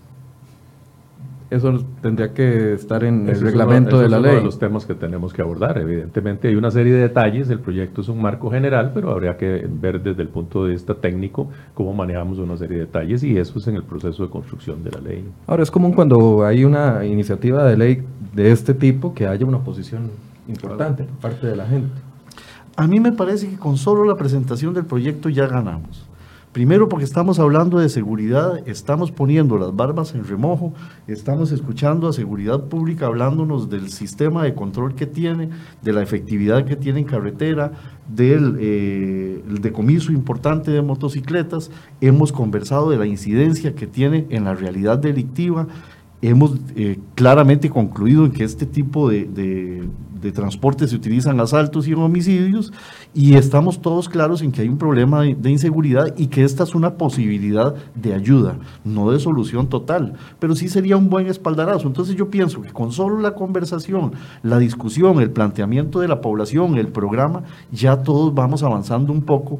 [1.49, 4.25] eso tendría que estar en el reglamento de la ley.
[4.25, 5.77] Es uno de los temas que tenemos que abordar.
[5.77, 9.67] Evidentemente hay una serie de detalles, el proyecto es un marco general, pero habría que
[9.69, 13.59] ver desde el punto de vista técnico cómo manejamos una serie de detalles y eso
[13.59, 15.25] es en el proceso de construcción de la ley.
[15.47, 19.57] Ahora, es común cuando hay una iniciativa de ley de este tipo que haya una
[19.57, 20.11] oposición
[20.47, 21.89] importante por parte de la gente.
[22.75, 26.05] A mí me parece que con solo la presentación del proyecto ya ganamos.
[26.55, 30.73] Primero porque estamos hablando de seguridad, estamos poniendo las barbas en remojo,
[31.05, 35.49] estamos escuchando a seguridad pública hablándonos del sistema de control que tiene,
[35.81, 37.73] de la efectividad que tiene en carretera,
[38.07, 44.55] del eh, decomiso importante de motocicletas, hemos conversado de la incidencia que tiene en la
[44.55, 45.67] realidad delictiva,
[46.21, 49.89] hemos eh, claramente concluido en que este tipo de, de
[50.31, 52.71] transporte se utilizan asaltos y homicidios
[53.13, 56.75] y estamos todos claros en que hay un problema de, inseguridad y que esta es
[56.75, 61.87] una posibilidad de ayuda, no de solución total, pero sí sería un buen espaldarazo.
[61.87, 64.13] Entonces yo pienso que con solo la conversación,
[64.43, 69.59] la discusión, el planteamiento de la población, el programa, ya todos vamos avanzando un poco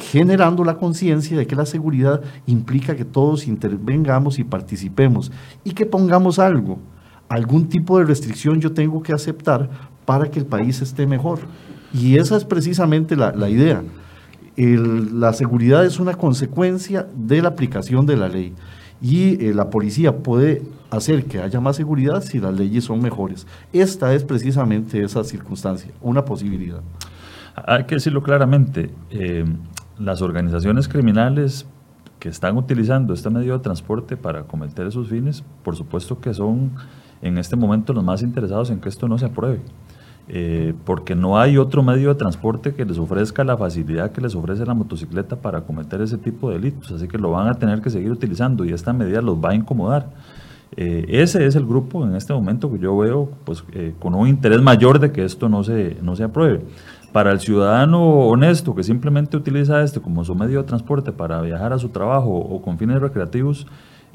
[0.00, 5.30] generando la conciencia de que la seguridad implica que todos intervengamos y participemos
[5.62, 6.78] y que pongamos algo,
[7.28, 11.38] algún tipo de restricción yo tengo que aceptar para que el país esté mejor.
[11.94, 13.80] Y esa es precisamente la, idea.
[14.56, 18.52] la seguridad es una consecuencia de la aplicación de la ley.
[19.00, 23.46] Y eh, la policía puede hacer que haya más seguridad si las leyes son mejores.
[23.72, 26.80] Esta es precisamente esa circunstancia, una posibilidad.
[27.54, 29.44] Hay que decirlo claramente, eh,
[29.96, 31.66] las organizaciones criminales
[32.18, 36.72] que están utilizando este medio de transporte para cometer esos fines, por supuesto que son
[37.22, 39.60] en este momento los más interesados en que esto no se apruebe.
[40.32, 44.36] Eh, porque no hay otro medio de transporte que les ofrezca la facilidad que les
[44.36, 47.80] ofrece la motocicleta para cometer ese tipo de delitos, así que lo van a tener
[47.82, 50.06] que seguir utilizando y esta medida los va a incomodar.
[50.76, 54.28] Eh, ese es el grupo en este momento que yo veo pues, eh, con un
[54.28, 56.60] interés mayor de que esto no se, no se apruebe.
[57.10, 61.72] Para el ciudadano honesto que simplemente utiliza este como su medio de transporte para viajar
[61.72, 63.66] a su trabajo o con fines recreativos,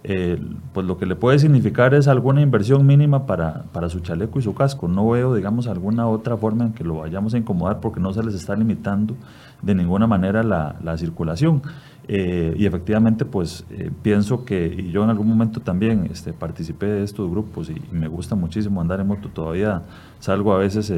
[0.07, 0.39] eh,
[0.71, 4.43] pues lo que le puede significar es alguna inversión mínima para, para, su chaleco y
[4.43, 4.87] su casco.
[4.87, 8.21] No veo, digamos, alguna otra forma en que lo vayamos a incomodar porque no se
[8.21, 9.15] les está limitando
[9.63, 11.63] de ninguna manera la, la circulación.
[12.07, 16.85] Eh, y efectivamente, pues eh, pienso que, y yo en algún momento también este, participé
[16.85, 19.81] de estos grupos y, me gusta muchísimo andar en moto, todavía
[20.19, 20.93] salgo a veces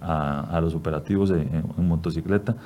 [0.00, 2.56] a, los operativos en motocicleta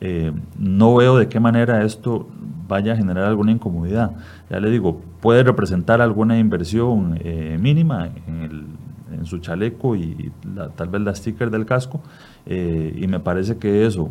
[0.00, 2.28] eh, no veo de qué manera esto
[2.68, 4.12] vaya a generar alguna incomodidad.
[4.50, 8.84] Ya le digo, puede representar alguna inversión eh, mínima en,
[9.24, 10.32] su chaleco y
[10.76, 12.02] tal vez la sticker del casco,
[12.44, 14.10] eh, y me parece que eso,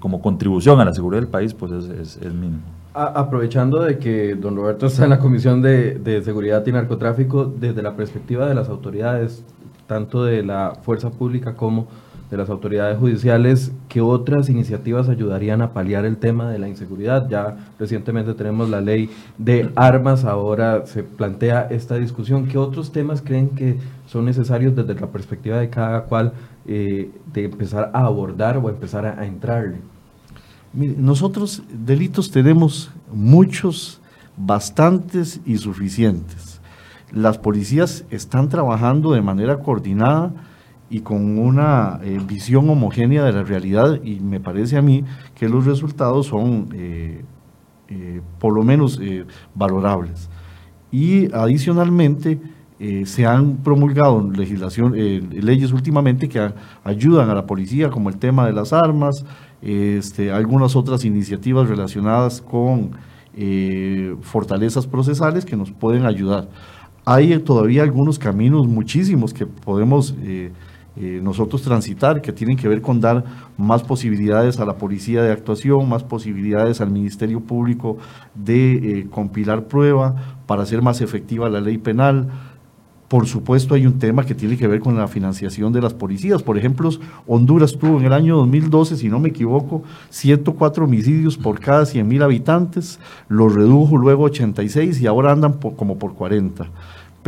[0.00, 2.62] como contribución a la seguridad del país, pues es, es, mínimo.
[2.94, 7.82] aprovechando de que don Roberto está en la Comisión de, de Seguridad y Narcotráfico, desde
[7.82, 9.44] la perspectiva de las autoridades,
[9.86, 11.86] tanto de la fuerza pública como
[12.30, 17.28] de las autoridades judiciales, ¿qué otras iniciativas ayudarían a paliar el tema de la inseguridad?
[17.28, 22.46] Ya recientemente tenemos la ley de armas, ahora se plantea esta discusión.
[22.46, 26.34] ¿Qué otros temas creen que son necesarios desde la perspectiva de cada cual
[26.66, 29.78] eh, de empezar a abordar o empezar a, entrarle?
[30.72, 34.00] nosotros delitos tenemos muchos,
[34.36, 36.60] bastantes y suficientes.
[37.10, 40.30] Las policías están trabajando de manera coordinada
[40.90, 45.48] y con una eh, visión homogénea de la realidad y me parece a mí que
[45.48, 47.24] los resultados son eh,
[47.88, 49.00] eh, por lo menos
[49.54, 50.28] valorables.
[50.90, 52.40] Y adicionalmente
[53.04, 56.52] se han promulgado legislación, leyes últimamente que
[56.84, 59.24] ayudan a la policía como el tema de las armas,
[59.60, 62.92] este, algunas otras iniciativas relacionadas con
[64.22, 66.48] fortalezas procesales que nos pueden ayudar.
[67.04, 70.14] Hay todavía algunos caminos, muchísimos, que podemos
[71.00, 73.24] eh, nosotros transitar, que tienen que ver con dar
[73.56, 77.98] más posibilidades a la policía de actuación, más posibilidades al Ministerio Público
[78.34, 82.28] de eh, compilar prueba para hacer más efectiva la ley penal.
[83.06, 86.42] Por supuesto hay un tema que tiene que ver con la financiación de las policías.
[86.42, 86.90] Por ejemplo,
[87.28, 92.08] Honduras tuvo en el año 2012, si no me equivoco, 104 homicidios por cada 100
[92.08, 96.66] mil habitantes, los redujo luego 86 y ahora andan como por 40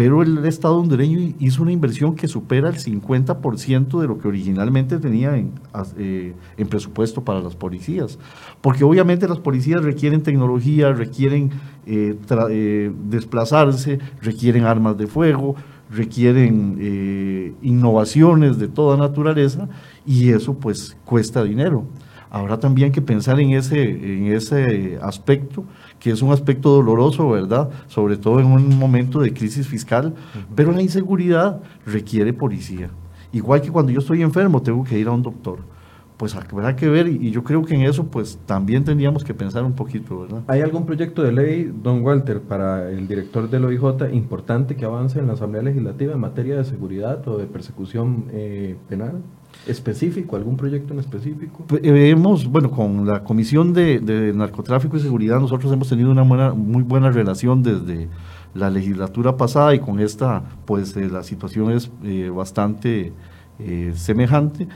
[0.01, 4.97] pero el Estado hondureño hizo una inversión que supera el 50% de lo que originalmente
[4.97, 8.19] tenía eh, en, presupuesto para las policías.
[8.63, 11.51] Porque obviamente las policías requieren tecnología, requieren
[11.85, 12.17] eh,
[12.49, 15.55] eh, desplazarse, requieren armas de fuego,
[15.91, 19.69] requieren innovaciones de toda naturaleza
[20.07, 21.85] y eso pues cuesta dinero.
[22.31, 25.67] Ahora también que pensar en ese, en ese aspecto
[26.01, 27.69] que es un aspecto doloroso, ¿verdad?
[27.87, 30.15] Sobre todo en un momento de crisis fiscal,
[30.57, 32.91] pero la inseguridad requiere policía.
[33.33, 35.61] Igual que cuando yo estoy enfermo, tengo que ir a un doctor.
[36.17, 39.65] Pues habrá que ver, y yo creo que en eso pues también tendríamos que pensar
[39.65, 40.43] un poquito, ¿verdad?
[40.49, 45.19] ¿Hay algún proyecto de ley, don Walter, para el director del OIJ importante que avance
[45.19, 49.23] en la Asamblea Legislativa en materia de seguridad o de persecución eh, penal?
[49.67, 51.65] Específico, algún proyecto en específico?
[51.67, 56.23] Pues, eh, hemos, bueno, con la Comisión de, Narcotráfico y Seguridad nosotros hemos tenido una
[56.23, 58.09] buena, muy buena relación desde
[58.55, 63.13] la legislatura pasada y con esta, pues eh, la situación es eh, bastante
[63.95, 64.67] semejante.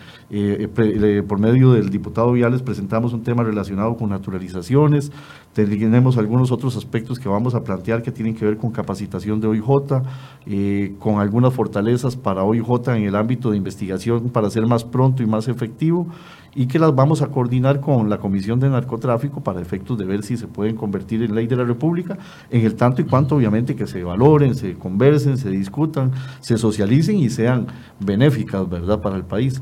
[1.27, 5.11] por medio del diputado Viales presentamos un tema relacionado con naturalizaciones,
[5.55, 9.47] tenemos algunos otros aspectos que vamos a plantear que tienen que ver con capacitación de
[9.47, 10.03] OIJ,
[10.47, 15.23] eh, con algunas fortalezas para OIJ en el ámbito de investigación para ser más pronto
[15.23, 16.09] y más efectivo
[16.55, 20.23] y que las vamos a coordinar con la Comisión de Narcotráfico para efectos de ver
[20.23, 22.19] si se pueden convertir en ley de la República,
[22.51, 27.17] en el tanto y cuanto obviamente que se valoren, se conversen, se discutan, se socialicen
[27.19, 27.67] y sean
[28.01, 29.61] benéficas, ¿verdad?, para el país.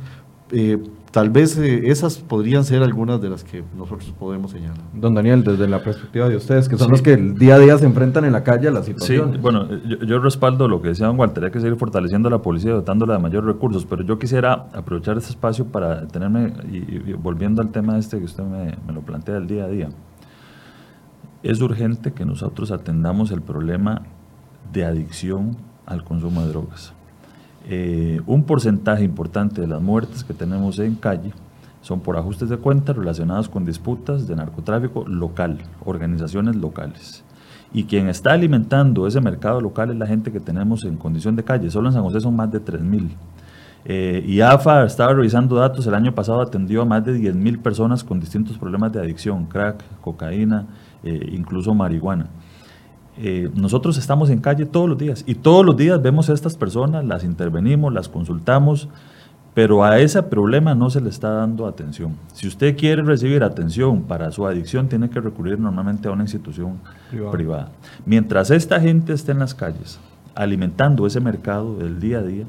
[0.50, 0.78] Eh,
[1.12, 4.78] tal vez eh, esas podrían ser algunas de las que nosotros podemos señalar.
[4.94, 7.76] Don Daniel, desde la perspectiva de ustedes, que son los que el día a día
[7.78, 9.34] se enfrentan en la calle a la situación.
[9.34, 12.40] Sí, bueno, yo, respaldo lo que decía don Walter, hay que seguir fortaleciendo a la
[12.40, 17.60] policía, dotándola de mayores recursos, pero yo quisiera aprovechar este espacio para tenerme, y, volviendo
[17.60, 19.90] al tema este que usted me, me lo plantea el día a día,
[21.42, 24.02] es urgente que nosotros atendamos el problema
[24.72, 26.94] de adicción al consumo de drogas.
[27.68, 31.32] Eh, un porcentaje importante de las muertes que tenemos en calle
[31.80, 37.24] son por ajustes de cuentas relacionados con disputas de narcotráfico local, organizaciones locales.
[37.74, 41.44] Y quien está alimentando ese mercado local es la gente que tenemos en condición de
[41.44, 41.70] calle.
[41.70, 43.08] Solo en San José son más de 3.000.
[43.84, 48.04] Eh, y AFA estaba revisando datos, el año pasado atendió a más de 10.000 personas
[48.04, 50.66] con distintos problemas de adicción, crack, cocaína,
[51.02, 52.28] eh, incluso marihuana.
[53.18, 56.56] Eh, nosotros estamos en calle todos los días y todos los días vemos a estas
[56.56, 58.88] personas, las intervenimos, las consultamos,
[59.54, 62.16] pero a ese problema no se le está dando atención.
[62.32, 66.78] Si usted quiere recibir atención para su adicción, tiene que recurrir normalmente a una institución
[67.30, 67.68] privada.
[68.06, 70.00] Mientras esta gente esté en las calles,
[70.34, 72.46] alimentando ese mercado del día a día,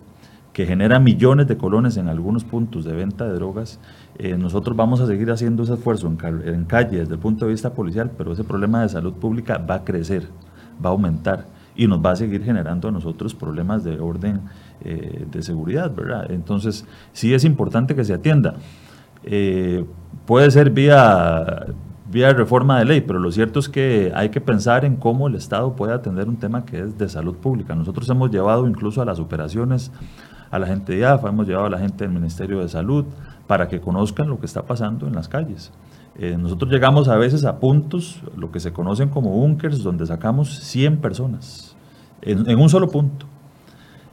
[0.53, 3.80] que genera millones de colones en algunos puntos de venta de drogas,
[4.18, 7.51] eh, nosotros vamos a seguir haciendo ese esfuerzo en, en calle desde el punto de
[7.51, 10.28] vista policial, pero ese problema de salud pública va a crecer
[10.84, 14.41] va a aumentar y nos va a seguir generando a nosotros problemas de orden
[14.84, 16.32] eh, de seguridad, ¿verdad?
[16.32, 18.55] Entonces, sí es importante que se atienda.
[19.26, 19.86] eh,
[20.26, 21.65] puede ser vía,
[22.11, 25.36] vía reforma de ley, pero lo cierto es que hay que pensar en cómo el
[25.36, 27.76] Estado puede atender un tema que es de salud pública.
[27.76, 29.91] Nosotros hemos llevado incluso a las operaciones
[30.51, 33.05] a la gente de AFA, hemos llevado a la gente del Ministerio de Salud
[33.47, 35.71] para que conozcan lo que está pasando en las calles.
[36.18, 40.59] Eh, nosotros llegamos a veces a puntos, lo que se conocen como bunkers, donde sacamos
[40.59, 41.76] 100 personas
[42.22, 43.26] en, un solo punto.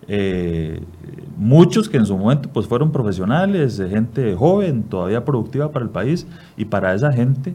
[0.08, 0.82] Eh,
[1.36, 6.26] muchos que en su momento pues fueron profesionales, gente joven, todavía productiva para el país,
[6.56, 7.54] y para esa gente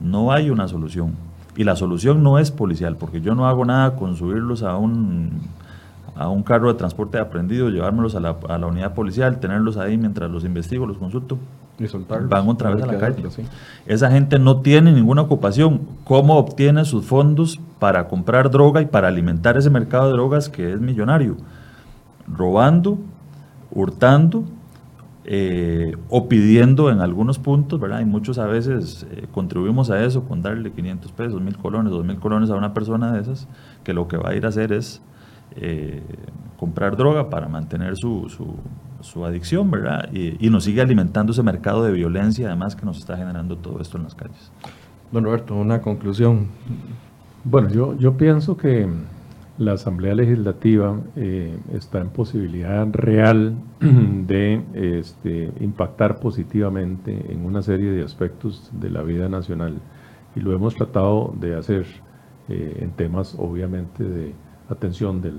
[0.00, 1.14] no hay una solución.
[1.56, 5.40] Y la solución no es policial, porque yo no hago nada con subirlos a un,
[6.14, 9.76] a un carro de transporte de aprendido, llevármelos a la, a la unidad policial, tenerlos
[9.76, 11.38] ahí mientras los investigo, los consulto
[12.28, 13.22] van otra vez a la calle.
[13.86, 15.82] Esa gente no tiene ninguna ocupación.
[16.04, 20.72] ¿Cómo obtiene sus fondos para comprar droga y para alimentar ese mercado de drogas que
[20.72, 21.36] es millonario?
[22.26, 22.98] Robando,
[23.70, 24.44] hurtando
[25.24, 28.00] eh, o pidiendo en algunos puntos, ¿verdad?
[28.00, 32.04] Y muchos a veces eh, contribuimos a eso con darle 500 pesos, mil colones, dos
[32.04, 33.46] mil colones a una persona de esas,
[33.84, 35.02] que lo que va a ir a hacer es
[35.56, 36.02] eh,
[36.56, 38.56] comprar droga para mantener su, su,
[39.24, 40.12] adicción, ¿verdad?
[40.12, 43.98] Y, nos sigue alimentando ese mercado de violencia, además, que nos está generando todo esto
[43.98, 44.50] en las calles.
[45.12, 46.48] Don Roberto, una conclusión.
[47.44, 48.88] Bueno, yo, yo pienso que
[49.58, 57.90] la Asamblea Legislativa eh, está en posibilidad real de este, impactar positivamente en una serie
[57.90, 59.78] de aspectos de la vida nacional
[60.34, 61.86] y lo hemos tratado de hacer
[62.48, 64.32] eh, en temas obviamente de
[64.70, 65.38] atención del,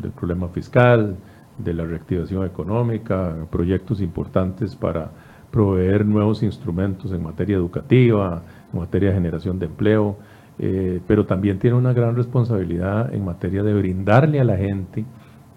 [0.00, 1.16] del problema fiscal,
[1.58, 5.10] de la reactivación económica, proyectos importantes para
[5.50, 8.42] proveer nuevos instrumentos en materia educativa,
[8.72, 10.16] en materia de generación de empleo,
[10.58, 15.04] eh, pero también tiene una gran responsabilidad en materia de brindarle a la gente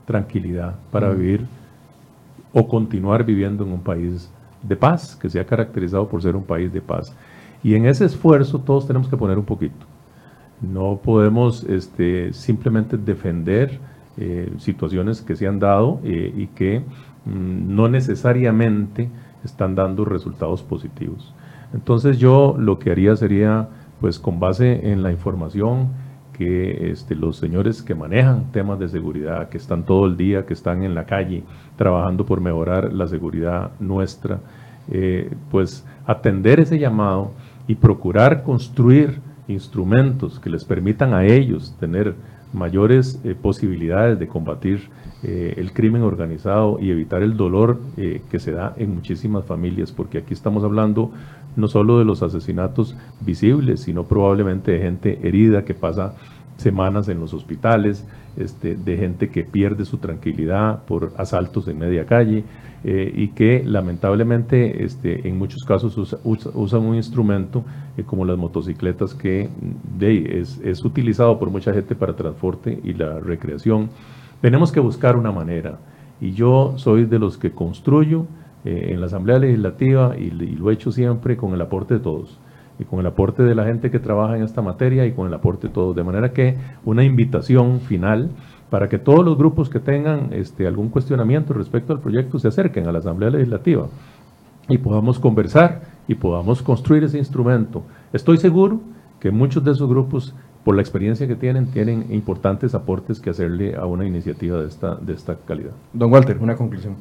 [0.06, 1.46] tranquilidad para vivir
[2.54, 4.32] o continuar viviendo en un país
[4.62, 7.16] de paz, que sea caracterizado por ser un país de paz.
[7.64, 9.86] Y en ese esfuerzo todos tenemos que poner un poquito.
[10.62, 13.80] No podemos este, simplemente defender
[14.24, 16.82] eh, situaciones que se han dado eh, y que
[17.26, 19.10] mm, no necesariamente
[19.44, 21.34] están dando resultados positivos.
[21.74, 23.68] Entonces yo lo que haría sería,
[24.00, 25.90] pues con base en la información
[26.34, 30.54] que este, los señores que manejan temas de seguridad, que están todo el día, que
[30.54, 31.44] están en la calle
[31.76, 34.40] trabajando por mejorar la seguridad nuestra,
[34.92, 37.32] eh, pues atender ese llamado
[37.68, 42.14] y procurar construir instrumentos que les permitan a ellos tener
[42.54, 44.90] mayores eh, posibilidades de combatir
[45.24, 49.92] eh, el crimen organizado y evitar el dolor eh, que se da en muchísimas familias,
[49.92, 51.12] porque aquí estamos hablando
[51.56, 56.16] no solo de los asesinatos visibles, sino probablemente de gente herida que pasa
[56.58, 58.06] semanas en los hospitales,
[58.38, 62.44] este, de gente que pierde su tranquilidad por asaltos en media calle
[62.84, 67.64] eh, y que lamentablemente este, en muchos casos usan un instrumento
[67.98, 69.50] eh, como las motocicletas que
[70.00, 73.90] de, es, es, utilizado por mucha gente para transporte y la recreación.
[74.42, 75.80] Tenemos que buscar una manera
[76.20, 78.26] y yo soy de los que construyo
[78.66, 82.40] eh, en la Asamblea Legislativa y lo he hecho siempre con el aporte de todos
[82.82, 85.34] y con el aporte de la gente que trabaja en esta materia y con el
[85.36, 85.96] aporte de todos.
[85.96, 88.32] De manera que una invitación final
[88.72, 92.88] para que todos los grupos que tengan este, algún cuestionamiento respecto al proyecto se acerquen
[92.88, 93.88] a la Asamblea Legislativa
[94.68, 97.84] y podamos conversar y podamos construir ese instrumento.
[98.14, 98.82] Estoy seguro
[99.20, 103.76] que muchos de esos grupos, por la experiencia que tienen, tienen importantes aportes que hacerle
[103.76, 105.72] a una iniciativa de esta, de esta calidad.
[105.94, 106.96] Don Walter, una conclusión.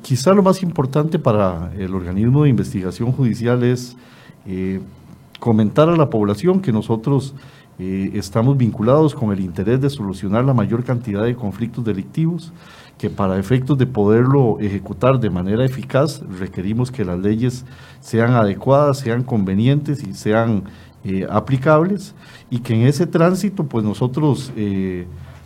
[0.00, 3.98] Quizá lo más importante para el organismo de investigación judicial es
[4.46, 4.80] eh,
[5.40, 7.34] comentar a la población que nosotros
[7.78, 12.50] eh, estamos vinculados con el interés de solucionar la mayor cantidad de conflictos delictivos,
[12.96, 17.66] que para efectos de poderlo ejecutar de manera eficaz requerimos que las leyes
[18.00, 20.64] sean adecuadas, sean convenientes y sean
[21.04, 22.14] eh, aplicables,
[22.48, 24.50] y que en ese tránsito pues nosotros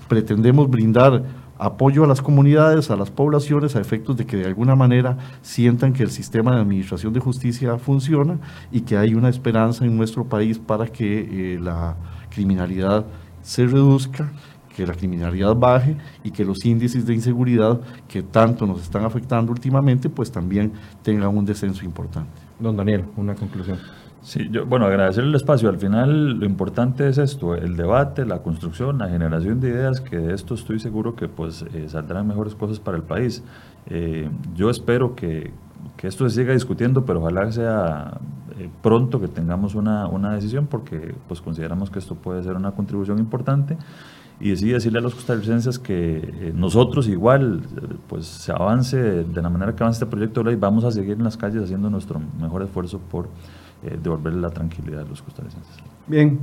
[0.06, 1.24] pretendemos brindar
[1.58, 5.92] apoyo a las comunidades, a las poblaciones, a efectos de que de alguna manera sientan
[5.92, 8.38] que el sistema de administración de justicia funciona
[8.70, 11.96] y que hay una esperanza en nuestro país para que eh, la
[12.30, 13.06] criminalidad
[13.42, 14.30] se reduzca,
[14.76, 19.50] que la criminalidad baje y que los índices de inseguridad que tanto nos están afectando
[19.50, 22.30] últimamente, pues también tengan un descenso importante.
[22.58, 23.78] Don Daniel, una conclusión.
[24.26, 25.68] Sí, yo, bueno, agradecer el espacio.
[25.68, 30.18] Al final lo importante es esto, el debate, la construcción, la generación de ideas, que
[30.18, 33.44] de esto estoy seguro que pues eh, saldrán mejores cosas para el país.
[33.88, 35.52] Eh, yo espero que,
[35.96, 38.18] que, esto se siga discutiendo, pero ojalá sea
[38.58, 42.72] eh, pronto que tengamos una, una, decisión porque pues consideramos que esto puede ser una
[42.72, 43.76] contribución importante
[44.38, 49.42] y sí decirle a los costarricenses que eh, nosotros igual, eh, pues se avance de
[49.42, 51.88] la manera que avance este proyecto de ley, vamos a seguir en las calles haciendo
[51.88, 53.28] nuestro mejor esfuerzo por
[53.84, 55.76] eh, devolverle la tranquilidad a los costarricenses.
[56.06, 56.38] Bien,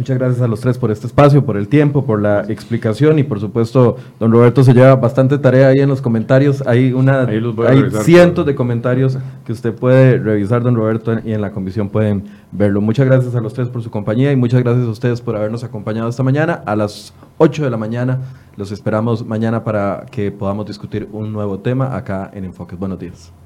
[0.00, 3.22] Muchas gracias a los tres por este espacio, por el tiempo, por la explicación y
[3.22, 6.66] por supuesto, don Roberto se lleva bastante tarea ahí en los comentarios.
[6.66, 11.50] Hay una, hay cientos de comentarios que usted puede revisar, don Roberto, y en la
[11.50, 12.80] comisión pueden verlo.
[12.80, 15.64] Muchas gracias a los tres por su compañía y muchas gracias a ustedes por habernos
[15.64, 16.62] acompañado esta mañana.
[16.64, 18.20] A las 8 de la mañana
[18.56, 22.78] los esperamos mañana para que podamos discutir un nuevo tema acá en Enfoques.
[22.78, 23.39] Buenos días.